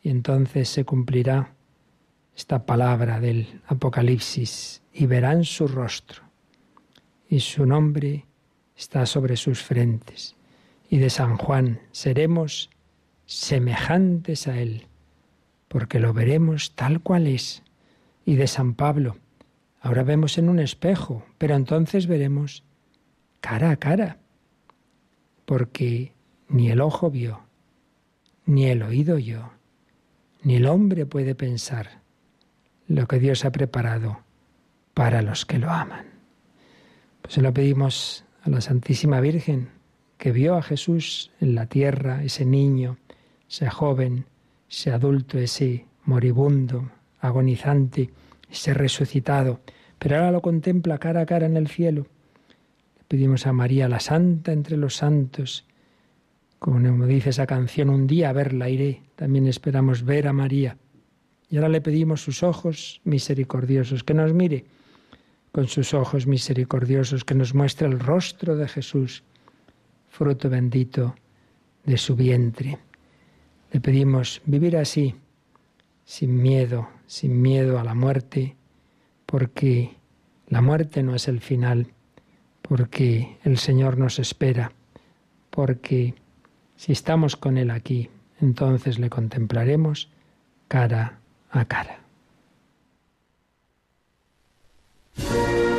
y 0.00 0.10
entonces 0.10 0.68
se 0.68 0.84
cumplirá 0.84 1.54
esta 2.36 2.66
palabra 2.66 3.18
del 3.18 3.60
Apocalipsis 3.66 4.80
y 4.92 5.06
verán 5.06 5.42
su 5.42 5.66
rostro 5.66 6.22
y 7.28 7.40
su 7.40 7.66
nombre 7.66 8.26
está 8.76 9.06
sobre 9.06 9.36
sus 9.36 9.62
frentes. 9.62 10.36
Y 10.88 10.98
de 10.98 11.10
San 11.10 11.36
Juan 11.36 11.80
seremos 11.92 12.70
semejantes 13.26 14.46
a 14.46 14.58
él, 14.58 14.86
porque 15.68 15.98
lo 15.98 16.12
veremos 16.12 16.74
tal 16.74 17.00
cual 17.00 17.26
es. 17.26 17.62
Y 18.26 18.36
de 18.36 18.46
San 18.46 18.74
Pablo, 18.74 19.16
ahora 19.80 20.02
vemos 20.02 20.38
en 20.38 20.48
un 20.48 20.58
espejo, 20.58 21.24
pero 21.38 21.54
entonces 21.56 22.06
veremos 22.06 22.64
cara 23.40 23.70
a 23.70 23.76
cara, 23.76 24.18
porque 25.44 26.12
ni 26.48 26.70
el 26.70 26.80
ojo 26.80 27.10
vio, 27.10 27.40
ni 28.46 28.66
el 28.66 28.82
oído 28.82 29.18
yo, 29.18 29.52
ni 30.42 30.56
el 30.56 30.66
hombre 30.66 31.06
puede 31.06 31.34
pensar 31.34 32.02
lo 32.86 33.06
que 33.06 33.18
Dios 33.18 33.44
ha 33.44 33.52
preparado 33.52 34.20
para 34.92 35.22
los 35.22 35.44
que 35.46 35.58
lo 35.58 35.70
aman. 35.70 36.06
Pues 37.22 37.34
se 37.34 37.42
lo 37.42 37.52
pedimos 37.52 38.23
a 38.44 38.50
la 38.50 38.60
Santísima 38.60 39.20
Virgen, 39.20 39.68
que 40.18 40.30
vio 40.30 40.56
a 40.56 40.62
Jesús 40.62 41.30
en 41.40 41.54
la 41.54 41.66
tierra, 41.66 42.22
ese 42.22 42.44
niño, 42.44 42.98
ese 43.48 43.70
joven, 43.70 44.26
ese 44.70 44.90
adulto, 44.90 45.38
ese 45.38 45.86
moribundo, 46.04 46.90
agonizante, 47.20 48.10
ese 48.50 48.74
resucitado, 48.74 49.60
pero 49.98 50.16
ahora 50.16 50.30
lo 50.30 50.42
contempla 50.42 50.98
cara 50.98 51.22
a 51.22 51.26
cara 51.26 51.46
en 51.46 51.56
el 51.56 51.68
cielo. 51.68 52.06
Le 52.98 53.04
pedimos 53.08 53.46
a 53.46 53.54
María, 53.54 53.88
la 53.88 54.00
Santa 54.00 54.52
entre 54.52 54.76
los 54.76 54.96
santos, 54.96 55.64
como 56.58 57.06
dice 57.06 57.30
esa 57.30 57.46
canción, 57.46 57.88
un 57.88 58.06
día 58.06 58.28
a 58.28 58.32
verla 58.34 58.68
iré. 58.68 59.02
También 59.16 59.46
esperamos 59.46 60.04
ver 60.04 60.28
a 60.28 60.32
María. 60.34 60.76
Y 61.48 61.56
ahora 61.56 61.68
le 61.70 61.80
pedimos 61.80 62.22
sus 62.22 62.42
ojos 62.42 63.00
misericordiosos, 63.04 64.04
que 64.04 64.14
nos 64.14 64.34
mire 64.34 64.64
con 65.54 65.68
sus 65.68 65.94
ojos 65.94 66.26
misericordiosos, 66.26 67.24
que 67.24 67.36
nos 67.36 67.54
muestre 67.54 67.86
el 67.86 68.00
rostro 68.00 68.56
de 68.56 68.66
Jesús, 68.66 69.22
fruto 70.08 70.50
bendito 70.50 71.14
de 71.84 71.96
su 71.96 72.16
vientre. 72.16 72.78
Le 73.70 73.80
pedimos 73.80 74.42
vivir 74.46 74.76
así, 74.76 75.14
sin 76.04 76.42
miedo, 76.42 76.88
sin 77.06 77.40
miedo 77.40 77.78
a 77.78 77.84
la 77.84 77.94
muerte, 77.94 78.56
porque 79.26 79.94
la 80.48 80.60
muerte 80.60 81.04
no 81.04 81.14
es 81.14 81.28
el 81.28 81.40
final, 81.40 81.92
porque 82.60 83.38
el 83.44 83.56
Señor 83.56 83.96
nos 83.96 84.18
espera, 84.18 84.72
porque 85.50 86.16
si 86.74 86.90
estamos 86.90 87.36
con 87.36 87.58
Él 87.58 87.70
aquí, 87.70 88.10
entonces 88.40 88.98
le 88.98 89.08
contemplaremos 89.08 90.10
cara 90.66 91.20
a 91.52 91.64
cara. 91.64 92.03
Thank 95.16 95.58
you. 95.68 95.73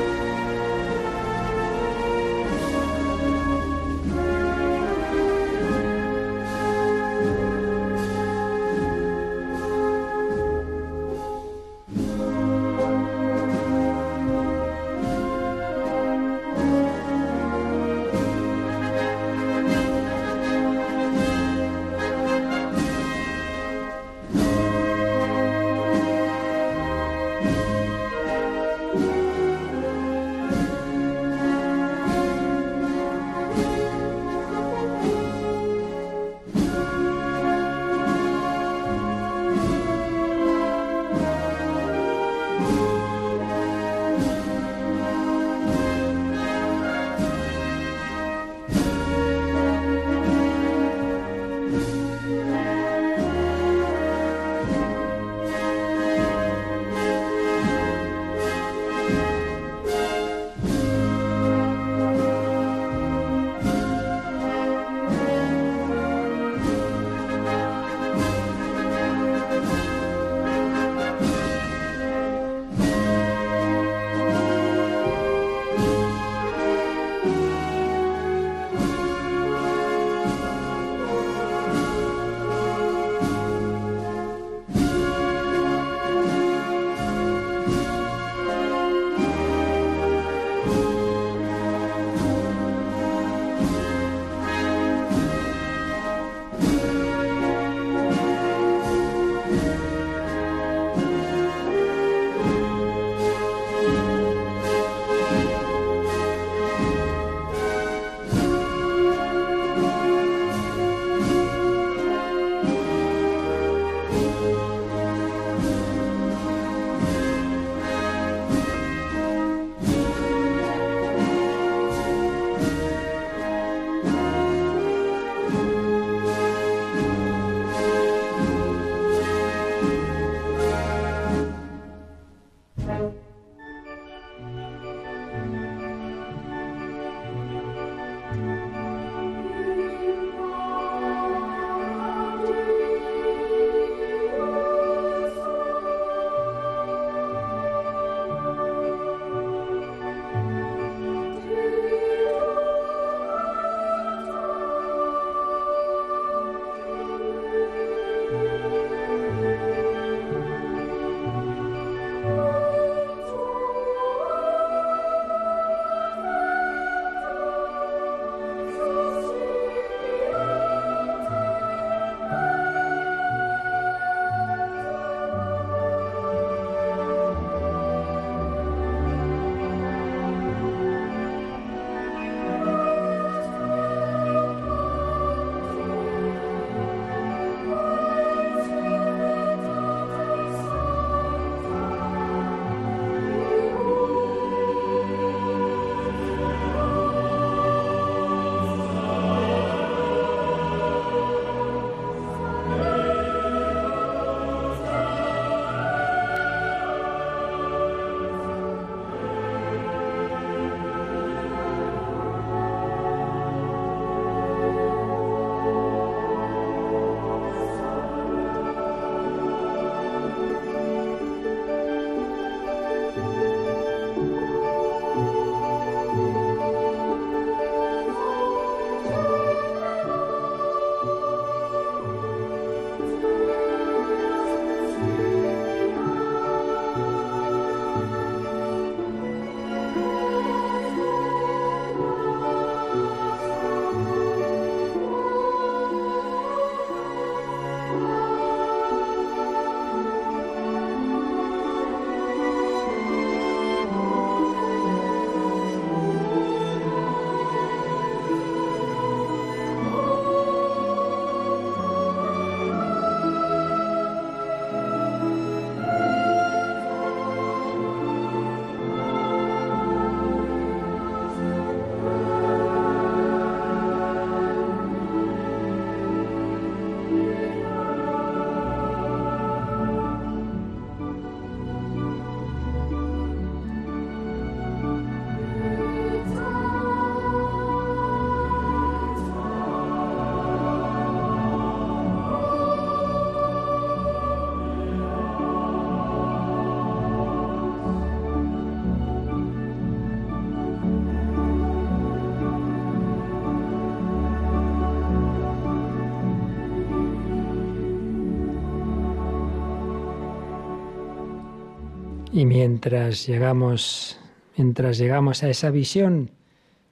Y 312.35 312.45
mientras 312.45 313.25
llegamos, 313.27 314.19
mientras 314.57 314.97
llegamos 314.97 315.41
a 315.41 315.49
esa 315.49 315.71
visión, 315.71 316.31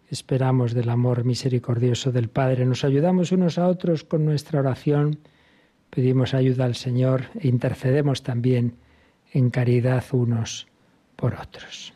esperamos 0.09 0.73
del 0.73 0.87
amor 0.87 1.25
misericordioso 1.25 2.13
del 2.13 2.29
Padre, 2.29 2.65
nos 2.65 2.85
ayudamos 2.85 3.33
unos 3.33 3.57
a 3.57 3.67
otros 3.67 4.05
con 4.05 4.23
nuestra 4.23 4.61
oración, 4.61 5.19
pedimos 5.89 6.33
ayuda 6.33 6.63
al 6.63 6.75
Señor 6.75 7.25
e 7.37 7.49
intercedemos 7.49 8.23
también 8.23 8.77
en 9.33 9.49
caridad 9.49 10.05
unos 10.13 10.67
por 11.17 11.33
otros. 11.33 11.93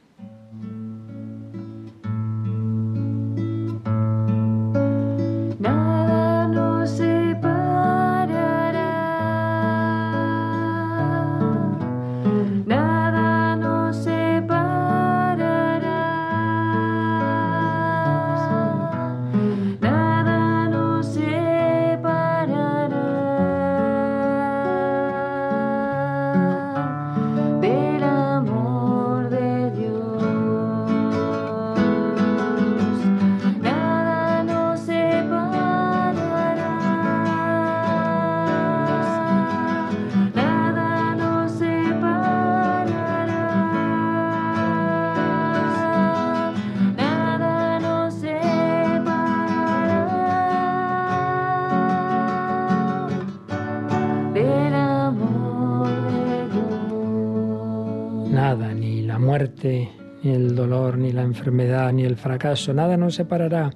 Enfermedad, 61.38 61.94
ni 61.94 62.04
el 62.04 62.16
fracaso, 62.16 62.74
nada 62.74 62.98
nos 62.98 63.16
separará. 63.16 63.72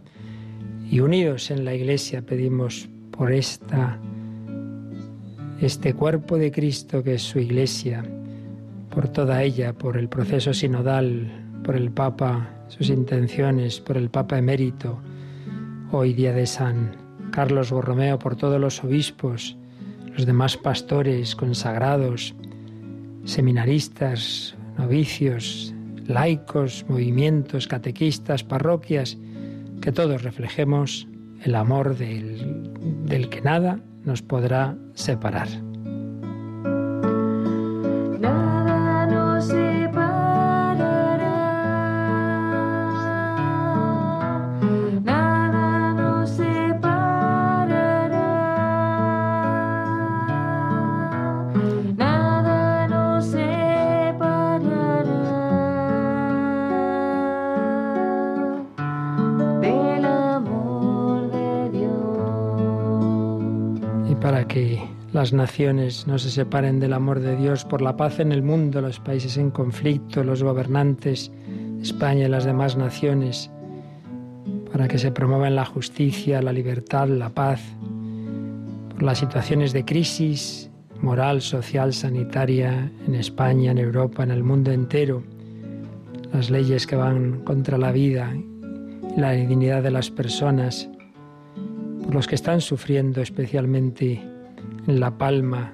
Y 0.90 1.00
unidos 1.00 1.52
en 1.52 1.64
la 1.64 1.74
Iglesia 1.76 2.24
pedimos 2.24 2.90
por 3.12 3.32
esta, 3.32 4.00
este 5.60 5.94
cuerpo 5.94 6.38
de 6.38 6.52
Cristo 6.52 7.04
que 7.04 7.16
es 7.16 7.22
su 7.22 7.40
Iglesia, 7.40 8.04
por 8.90 9.08
toda 9.10 9.44
ella, 9.44 9.74
por 9.74 9.96
el 9.96 10.10
proceso 10.10 10.54
sinodal, 10.54 11.32
por 11.64 11.76
el 11.76 11.92
Papa, 11.92 12.50
sus 12.68 12.90
intenciones, 12.90 13.80
por 13.80 13.96
el 13.96 14.10
Papa 14.10 14.40
emérito, 14.40 15.00
hoy 15.92 16.14
día 16.14 16.34
de 16.34 16.48
San 16.48 16.96
Carlos 17.32 17.72
Borromeo, 17.72 18.18
por 18.18 18.36
todos 18.36 18.60
los 18.60 18.84
obispos, 18.84 19.56
los 20.18 20.26
demás 20.26 20.58
pastores 20.58 21.36
consagrados, 21.36 22.34
seminaristas, 23.24 24.56
novicios, 24.78 25.74
laicos, 26.12 26.86
movimientos, 26.88 27.68
catequistas, 27.68 28.44
parroquias, 28.44 29.18
que 29.82 29.92
todos 29.92 30.24
reflejemos 30.24 31.08
el 31.44 31.56
amor 31.56 31.98
del, 31.98 33.30
que 33.30 33.42
nada 33.42 33.80
nos 34.04 34.22
podrá 34.22 34.78
separar. 34.94 35.48
Las 65.22 65.34
naciones 65.34 66.08
no 66.08 66.18
se 66.18 66.32
separen 66.32 66.80
del 66.80 66.94
amor 66.94 67.20
de 67.20 67.36
Dios 67.36 67.64
por 67.64 67.84
la 67.84 67.96
paz 67.96 68.20
en 68.20 68.32
el 68.32 68.42
mundo, 68.42 68.82
los 68.82 69.00
países 69.00 69.38
en 69.38 69.52
conflicto, 69.52 70.24
los 70.24 70.42
gobernantes, 70.42 71.32
España 71.80 72.26
y 72.26 72.28
las 72.28 72.44
demás 72.44 72.76
naciones, 72.76 73.52
para 74.72 74.88
que 74.88 74.98
se 74.98 75.12
promuevan 75.12 75.54
la 75.54 75.64
justicia, 75.64 76.42
la 76.42 76.52
libertad, 76.52 77.08
la 77.08 77.30
paz, 77.30 77.62
por 78.90 79.04
las 79.04 79.20
situaciones 79.20 79.74
de 79.74 79.86
crisis 79.86 80.72
moral, 81.02 81.42
social, 81.42 81.94
sanitaria 81.94 82.92
en 83.06 83.14
España, 83.14 83.70
en 83.70 83.78
Europa, 83.78 84.24
en 84.24 84.32
el 84.32 84.44
mundo 84.44 84.72
entero, 84.72 85.22
las 86.34 86.50
leyes 86.50 86.88
que 86.88 86.96
van 86.96 87.42
contra 87.44 87.78
la 87.78 87.92
vida 87.92 88.34
y 88.36 89.20
la 89.20 89.34
dignidad 89.34 89.84
de 89.84 89.92
las 89.92 90.10
personas, 90.10 90.90
por 92.06 92.16
los 92.16 92.26
que 92.26 92.34
están 92.34 92.60
sufriendo 92.60 93.22
especialmente 93.22 94.31
en 94.88 95.00
La 95.00 95.18
Palma, 95.18 95.74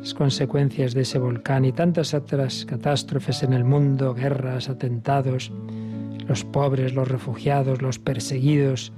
las 0.00 0.14
consecuencias 0.14 0.94
de 0.94 1.02
ese 1.02 1.18
volcán 1.18 1.64
y 1.64 1.72
tantas 1.72 2.14
otras 2.14 2.64
catástrofes 2.64 3.42
en 3.42 3.52
el 3.52 3.64
mundo, 3.64 4.14
guerras, 4.14 4.68
atentados, 4.68 5.52
los 6.26 6.44
pobres, 6.44 6.94
los 6.94 7.08
refugiados, 7.08 7.82
los 7.82 7.98
perseguidos, 7.98 8.92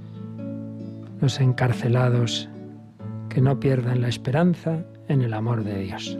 los 1.19 1.39
encarcelados, 1.39 2.49
que 3.29 3.41
no 3.41 3.59
pierdan 3.59 4.01
la 4.01 4.07
esperanza 4.07 4.85
en 5.07 5.21
el 5.21 5.33
amor 5.33 5.63
de 5.63 5.79
Dios. 5.79 6.17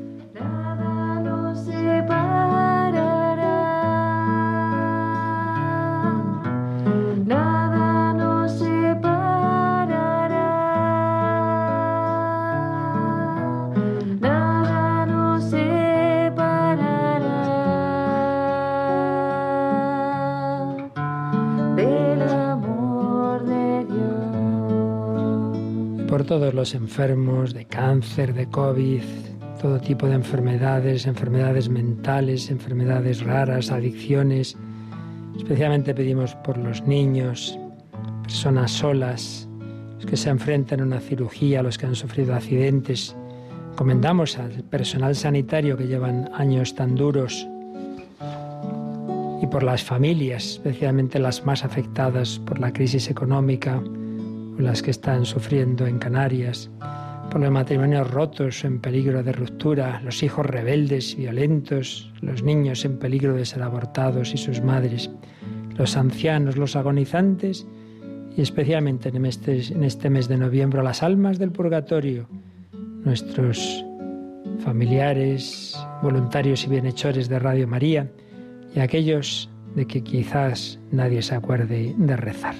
Todos 26.39 26.55
los 26.55 26.73
enfermos 26.73 27.53
de 27.53 27.65
cáncer, 27.65 28.33
de 28.33 28.47
COVID, 28.47 29.03
todo 29.61 29.79
tipo 29.79 30.07
de 30.07 30.15
enfermedades, 30.15 31.05
enfermedades 31.05 31.69
mentales, 31.69 32.49
enfermedades 32.49 33.21
raras, 33.21 33.69
adicciones. 33.69 34.57
Especialmente 35.37 35.93
pedimos 35.93 36.33
por 36.37 36.57
los 36.57 36.81
niños, 36.87 37.55
personas 38.23 38.71
solas, 38.71 39.47
los 39.97 40.07
que 40.07 40.17
se 40.17 40.31
enfrentan 40.31 40.79
a 40.79 40.85
una 40.85 40.99
cirugía, 40.99 41.61
los 41.61 41.77
que 41.77 41.85
han 41.85 41.93
sufrido 41.93 42.33
accidentes. 42.33 43.15
Comendamos 43.75 44.39
al 44.39 44.63
personal 44.63 45.15
sanitario 45.15 45.77
que 45.77 45.85
llevan 45.85 46.31
años 46.33 46.73
tan 46.73 46.95
duros 46.95 47.47
y 49.39 49.45
por 49.45 49.61
las 49.61 49.83
familias, 49.83 50.53
especialmente 50.53 51.19
las 51.19 51.45
más 51.45 51.63
afectadas 51.63 52.39
por 52.39 52.57
la 52.57 52.73
crisis 52.73 53.07
económica, 53.11 53.83
las 54.57 54.81
que 54.81 54.91
están 54.91 55.25
sufriendo 55.25 55.87
en 55.87 55.99
Canarias, 55.99 56.69
por 57.31 57.41
los 57.41 57.51
matrimonios 57.51 58.11
rotos 58.11 58.63
en 58.63 58.79
peligro 58.79 59.23
de 59.23 59.31
ruptura, 59.31 60.01
los 60.03 60.21
hijos 60.21 60.45
rebeldes, 60.45 61.15
violentos, 61.15 62.11
los 62.21 62.43
niños 62.43 62.85
en 62.85 62.99
peligro 62.99 63.33
de 63.33 63.45
ser 63.45 63.63
abortados 63.63 64.33
y 64.33 64.37
sus 64.37 64.61
madres, 64.61 65.09
los 65.77 65.97
ancianos, 65.97 66.57
los 66.57 66.75
agonizantes 66.75 67.65
y 68.37 68.41
especialmente 68.41 69.09
en 69.09 69.25
este, 69.25 69.73
en 69.73 69.83
este 69.83 70.09
mes 70.09 70.27
de 70.27 70.37
noviembre 70.37 70.83
las 70.83 71.01
almas 71.01 71.39
del 71.39 71.51
purgatorio, 71.51 72.27
nuestros 73.03 73.83
familiares, 74.59 75.75
voluntarios 76.01 76.65
y 76.65 76.69
bienhechores 76.69 77.29
de 77.29 77.39
Radio 77.39 77.67
María 77.67 78.11
y 78.75 78.79
aquellos 78.79 79.49
de 79.75 79.87
que 79.87 80.03
quizás 80.03 80.79
nadie 80.91 81.21
se 81.21 81.35
acuerde 81.35 81.95
de 81.97 82.15
rezar. 82.15 82.55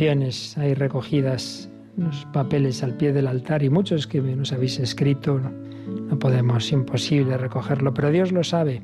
Intenciones 0.00 0.56
hay 0.56 0.72
recogidas 0.72 1.68
los 1.98 2.24
papeles 2.32 2.82
al 2.82 2.96
pie 2.96 3.12
del 3.12 3.26
altar 3.26 3.62
y 3.62 3.68
muchos 3.68 4.06
que 4.06 4.22
nos 4.22 4.50
habéis 4.50 4.78
escrito, 4.78 5.38
no 5.38 6.18
podemos, 6.18 6.72
imposible 6.72 7.36
recogerlo, 7.36 7.92
pero 7.92 8.10
Dios 8.10 8.32
lo 8.32 8.42
sabe. 8.42 8.82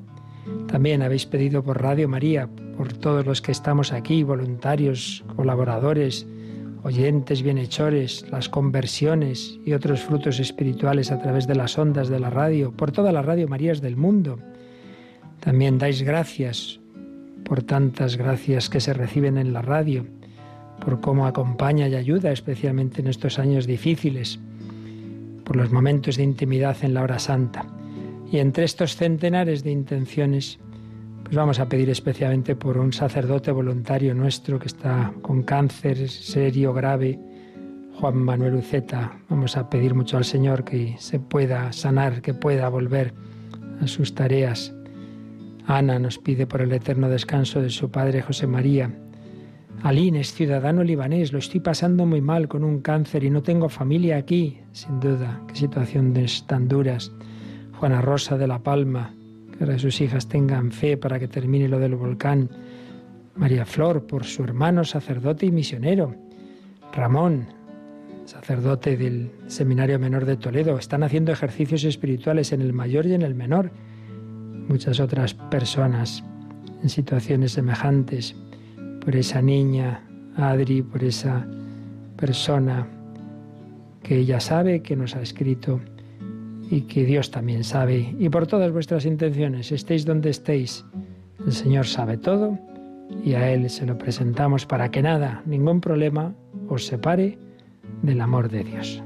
También 0.69 1.01
habéis 1.01 1.25
pedido 1.25 1.63
por 1.63 1.81
Radio 1.81 2.07
María, 2.07 2.51
por 2.77 2.93
todos 2.93 3.25
los 3.25 3.41
que 3.41 3.51
estamos 3.51 3.95
aquí, 3.95 4.25
voluntarios, 4.25 5.25
colaboradores, 5.37 6.27
oyentes, 6.83 7.43
bienhechores, 7.43 8.27
las 8.31 8.51
conversiones 8.51 9.59
y 9.65 9.73
otros 9.73 10.03
frutos 10.03 10.39
espirituales 10.39 11.11
a 11.13 11.19
través 11.19 11.47
de 11.47 11.55
las 11.55 11.79
ondas 11.79 12.11
de 12.11 12.21
la 12.21 12.29
radio, 12.29 12.73
por 12.73 12.93
todas 12.93 13.15
las 13.15 13.25
Radio 13.25 13.49
Marías 13.49 13.81
del 13.81 13.97
mundo. 13.97 14.39
También 15.41 15.79
dais 15.79 16.03
gracias 16.03 16.79
por 17.43 17.63
tantas 17.63 18.17
gracias 18.17 18.69
que 18.69 18.81
se 18.81 18.93
reciben 18.93 19.39
en 19.39 19.53
la 19.53 19.63
radio, 19.63 20.05
por 20.81 21.01
cómo 21.01 21.27
acompaña 21.27 21.89
y 21.89 21.95
ayuda, 21.95 22.33
especialmente 22.33 23.01
en 23.01 23.09
estos 23.09 23.39
años 23.39 23.67
difíciles, 23.67 24.39
por 25.45 25.57
los 25.57 25.71
momentos 25.71 26.17
de 26.17 26.23
intimidad 26.23 26.77
en 26.83 26.95
la 26.95 27.03
hora 27.03 27.19
santa. 27.19 27.67
Y 28.31 28.39
entre 28.39 28.65
estos 28.65 28.97
centenares 28.97 29.63
de 29.63 29.71
intenciones, 29.71 30.59
pues 31.23 31.37
vamos 31.37 31.59
a 31.59 31.69
pedir 31.69 31.91
especialmente 31.91 32.57
por 32.57 32.79
un 32.79 32.93
sacerdote 32.93 33.51
voluntario 33.51 34.15
nuestro 34.15 34.59
que 34.59 34.69
está 34.69 35.13
con 35.23 35.43
cáncer 35.43 36.09
serio, 36.09 36.73
grave, 36.73 37.19
Juan 37.95 38.17
Manuel 38.17 38.57
Uceta. 38.57 39.19
Vamos 39.29 39.57
a 39.57 39.71
pedir 39.71 39.95
mucho 39.95 40.19
al 40.19 40.25
Señor 40.25 40.65
que 40.65 40.97
se 40.99 41.19
pueda 41.19 41.73
sanar, 41.73 42.21
que 42.21 42.35
pueda 42.35 42.69
volver 42.69 43.15
a 43.81 43.87
sus 43.87 44.15
tareas. 44.15 44.75
Ana 45.67 45.99
nos 45.99 46.19
pide 46.19 46.47
por 46.47 46.61
el 46.61 46.73
eterno 46.73 47.09
descanso 47.09 47.61
de 47.61 47.71
su 47.71 47.91
padre 47.91 48.23
José 48.23 48.47
María. 48.47 48.91
Aline 49.83 50.21
es 50.21 50.33
ciudadano 50.33 50.83
libanés, 50.83 51.33
lo 51.33 51.39
estoy 51.39 51.61
pasando 51.61 52.07
muy 52.07 52.21
mal 52.21 52.49
con 52.49 52.65
un 52.65 52.81
cáncer 52.81 53.25
y 53.25 53.31
no 53.31 53.43
tengo 53.43 53.69
familia 53.69 54.17
aquí, 54.17 54.59
sin 54.73 54.99
duda, 55.01 55.43
qué 55.47 55.55
situaciones 55.55 56.47
tan 56.47 56.67
duras. 56.67 57.13
Juana 57.79 58.01
Rosa 58.01 58.39
de 58.39 58.47
la 58.47 58.59
Palma, 58.59 59.15
que 59.57 59.65
ahora 59.65 59.79
sus 59.79 60.01
hijas 60.01 60.29
tengan 60.29 60.73
fe 60.73 60.97
para 60.97 61.19
que 61.19 61.29
termine 61.29 61.69
lo 61.69 61.79
del 61.79 61.95
volcán. 61.95 62.51
María 63.37 63.67
Flor, 63.67 64.07
por 64.07 64.25
su 64.25 64.43
hermano 64.45 64.83
sacerdote 64.83 65.47
y 65.47 65.51
misionero. 65.51 66.15
Ramón, 66.93 67.47
sacerdote 68.25 68.97
del 68.97 69.31
Seminario 69.47 69.99
Menor 69.99 70.25
de 70.25 70.37
Toledo, 70.37 70.79
están 70.79 71.03
haciendo 71.03 71.33
ejercicios 71.33 71.85
espirituales 71.85 72.53
en 72.53 72.63
el 72.63 72.73
mayor 72.73 73.07
y 73.07 73.13
en 73.13 73.23
el 73.23 73.35
menor. 73.35 73.71
Muchas 74.69 74.99
otras 74.99 75.35
personas 75.35 76.25
en 76.83 76.89
situaciones 76.89 77.53
semejantes, 77.53 78.35
por 79.07 79.15
esa 79.15 79.41
niña, 79.41 80.03
Adri, 80.35 80.83
por 80.83 81.05
esa 81.05 81.47
persona 82.17 82.89
que 84.03 84.19
ella 84.19 84.41
sabe 84.41 84.83
que 84.83 84.97
nos 84.97 85.15
ha 85.15 85.23
escrito 85.23 85.81
y 86.69 86.81
que 86.83 87.05
Dios 87.05 87.31
también 87.31 87.63
sabe. 87.63 88.17
Y 88.19 88.29
por 88.29 88.49
todas 88.49 88.73
vuestras 88.73 89.07
intenciones, 89.07 89.71
estéis 89.71 90.05
donde 90.05 90.31
estéis, 90.31 90.85
el 91.47 91.53
Señor 91.53 91.87
sabe 91.87 92.17
todo 92.17 92.59
y 93.25 93.35
a 93.35 93.53
Él 93.53 93.71
se 93.71 93.87
lo 93.87 93.97
presentamos 93.97 94.67
para 94.67 94.91
que 94.91 95.03
nada, 95.03 95.41
ningún 95.47 95.81
problema 95.81 96.35
os 96.69 96.85
separe 96.85 97.39
del 98.03 98.21
amor 98.21 98.49
de 98.49 98.65
Dios. 98.65 99.01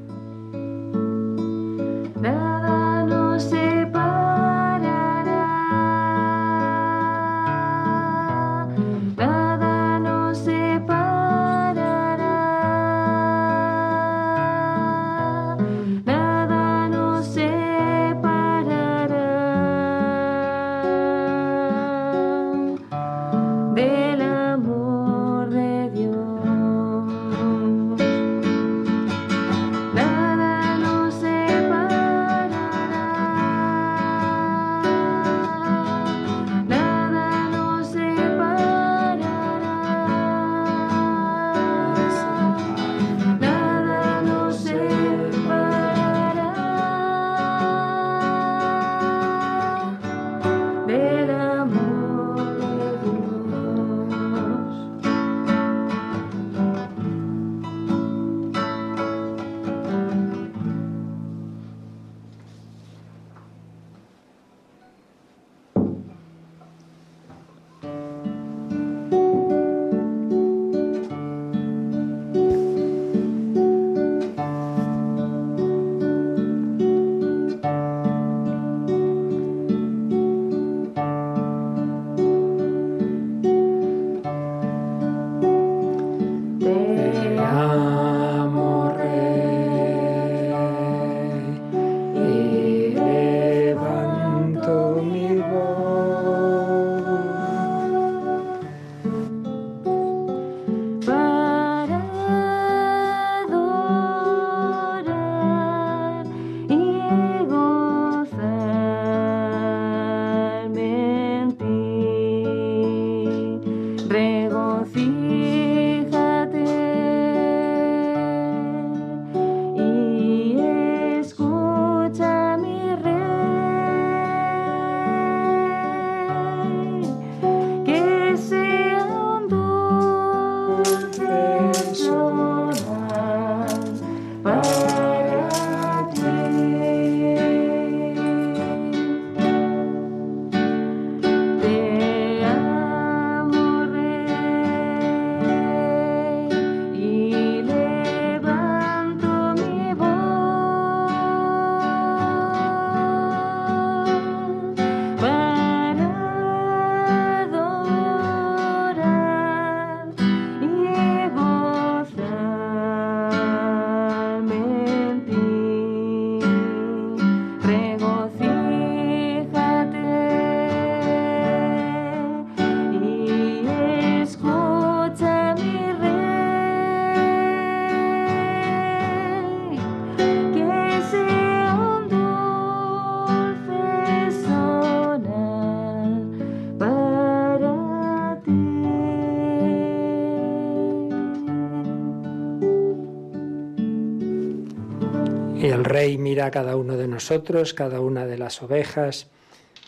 A 196.41 196.51
cada 196.51 196.76
uno 196.76 196.97
de 196.97 197.07
nosotros, 197.07 197.74
cada 197.74 198.01
una 198.01 198.26
de 198.26 198.38
las 198.38 198.62
ovejas, 198.62 199.28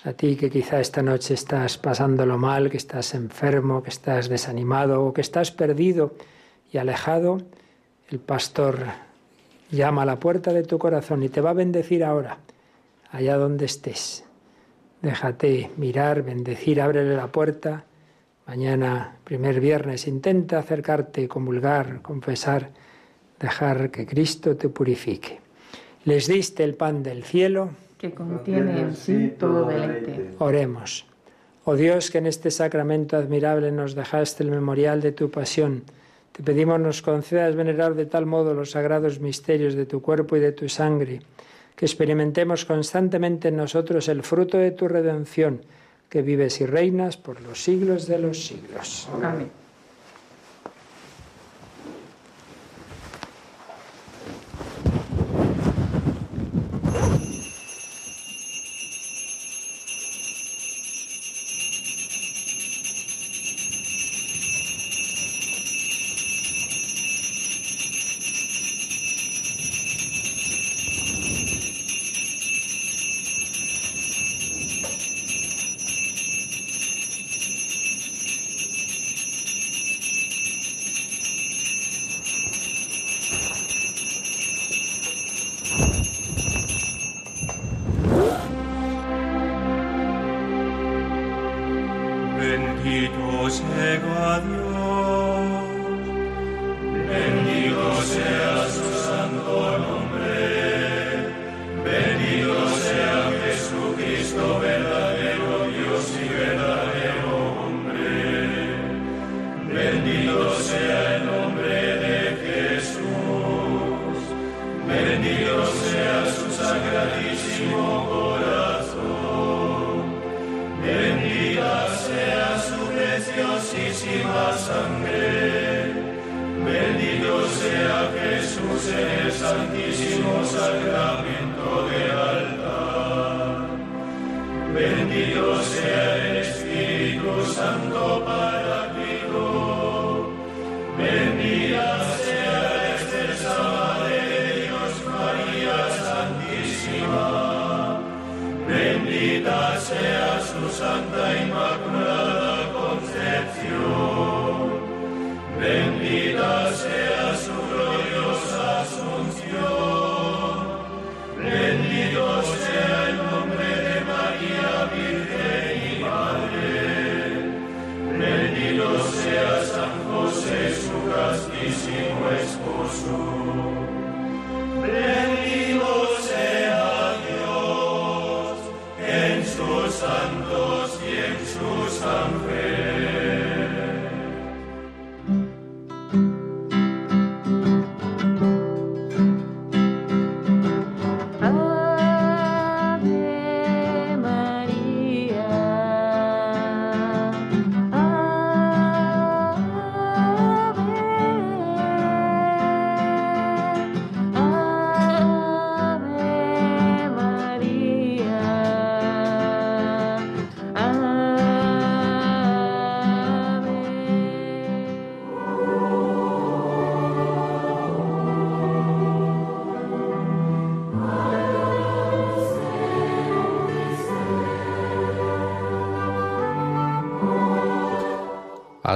a 0.05 0.13
ti 0.13 0.37
que 0.37 0.51
quizá 0.51 0.81
esta 0.81 1.03
noche 1.03 1.35
estás 1.35 1.79
pasándolo 1.79 2.37
mal, 2.37 2.71
que 2.71 2.77
estás 2.77 3.15
enfermo, 3.15 3.83
que 3.83 3.91
estás 3.91 4.29
desanimado 4.29 5.03
o 5.05 5.13
que 5.13 5.21
estás 5.21 5.51
perdido 5.51 6.15
y 6.73 6.79
alejado, 6.79 7.39
el 8.11 8.19
pastor 8.19 8.85
llama 9.71 10.03
a 10.03 10.07
la 10.07 10.21
puerta 10.21 10.53
de 10.53 10.63
tu 10.65 10.79
corazón 10.79 11.23
y 11.23 11.29
te 11.29 11.41
va 11.41 11.51
a 11.51 11.55
bendecir 11.55 12.05
ahora, 12.05 12.39
allá 13.11 13.37
donde 13.37 13.65
estés. 13.65 14.25
Déjate 15.01 15.71
mirar, 15.77 16.23
bendecir, 16.23 16.81
ábrele 16.81 17.17
la 17.17 17.29
puerta. 17.29 17.85
Mañana, 18.47 19.17
primer 19.25 19.61
viernes, 19.61 20.07
intenta 20.07 20.59
acercarte, 20.59 21.27
comulgar, 21.29 22.03
confesar, 22.03 22.71
dejar 23.41 23.91
que 23.91 24.07
Cristo 24.07 24.57
te 24.57 24.69
purifique. 24.69 25.42
Les 26.05 26.27
diste 26.27 26.65
el 26.65 26.75
pan 26.75 27.03
del 27.03 27.23
cielo. 27.23 27.71
Que 27.99 28.13
contiene 28.13 28.81
en 28.81 28.97
sí 28.97 29.35
todo 29.39 29.67
deleite. 29.67 30.35
Oremos. 30.39 31.07
Oh 31.65 31.77
Dios, 31.77 32.11
que 32.11 32.19
en 32.19 32.27
este 32.27 32.51
sacramento 32.51 33.17
admirable 33.17 33.71
nos 33.71 33.95
dejaste 33.95 34.43
el 34.43 34.51
memorial 34.51 35.01
de 35.01 35.13
tu 35.13 35.31
pasión. 35.31 35.85
Te 36.33 36.43
pedimos 36.43 36.81
nos 36.81 37.03
concedas 37.03 37.55
venerar 37.55 37.95
de 37.95 38.07
tal 38.07 38.27
modo 38.27 38.53
los 38.53 38.73
sagrados 38.73 39.21
misterios 39.21 39.75
de 39.75 39.87
tu 39.87 40.03
cuerpo 40.03 40.37
y 40.37 40.41
de 40.41 40.51
tu 40.51 40.69
sangre, 40.69 41.21
que 41.77 41.85
experimentemos 41.85 42.65
constantemente 42.65 43.49
en 43.49 43.57
nosotros 43.57 44.09
el 44.09 44.25
fruto 44.25 44.59
de 44.59 44.73
tu 44.73 44.89
redención, 44.89 45.63
que 46.09 46.23
vives 46.23 46.61
y 46.61 46.67
reinas 46.67 47.17
por 47.17 47.41
los 47.43 47.63
siglos 47.63 48.09
de 48.09 48.19
los 48.19 48.45
siglos. 48.45 49.09
Amén. 49.23 49.62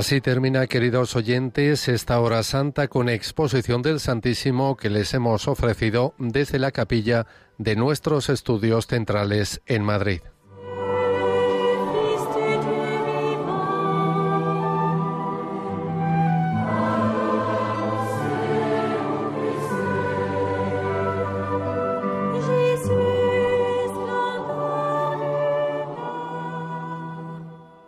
Así 0.06 0.20
termina, 0.20 0.68
queridos 0.68 1.16
oyentes, 1.16 1.88
esta 1.88 2.20
hora 2.20 2.44
santa 2.44 2.86
con 2.86 3.08
exposición 3.08 3.82
del 3.82 3.98
Santísimo 3.98 4.76
que 4.76 4.88
les 4.88 5.12
hemos 5.14 5.48
ofrecido 5.48 6.14
desde 6.16 6.60
la 6.60 6.70
capilla 6.70 7.26
de 7.58 7.74
nuestros 7.74 8.28
estudios 8.28 8.86
centrales 8.86 9.62
en 9.66 9.82
Madrid. 9.82 10.20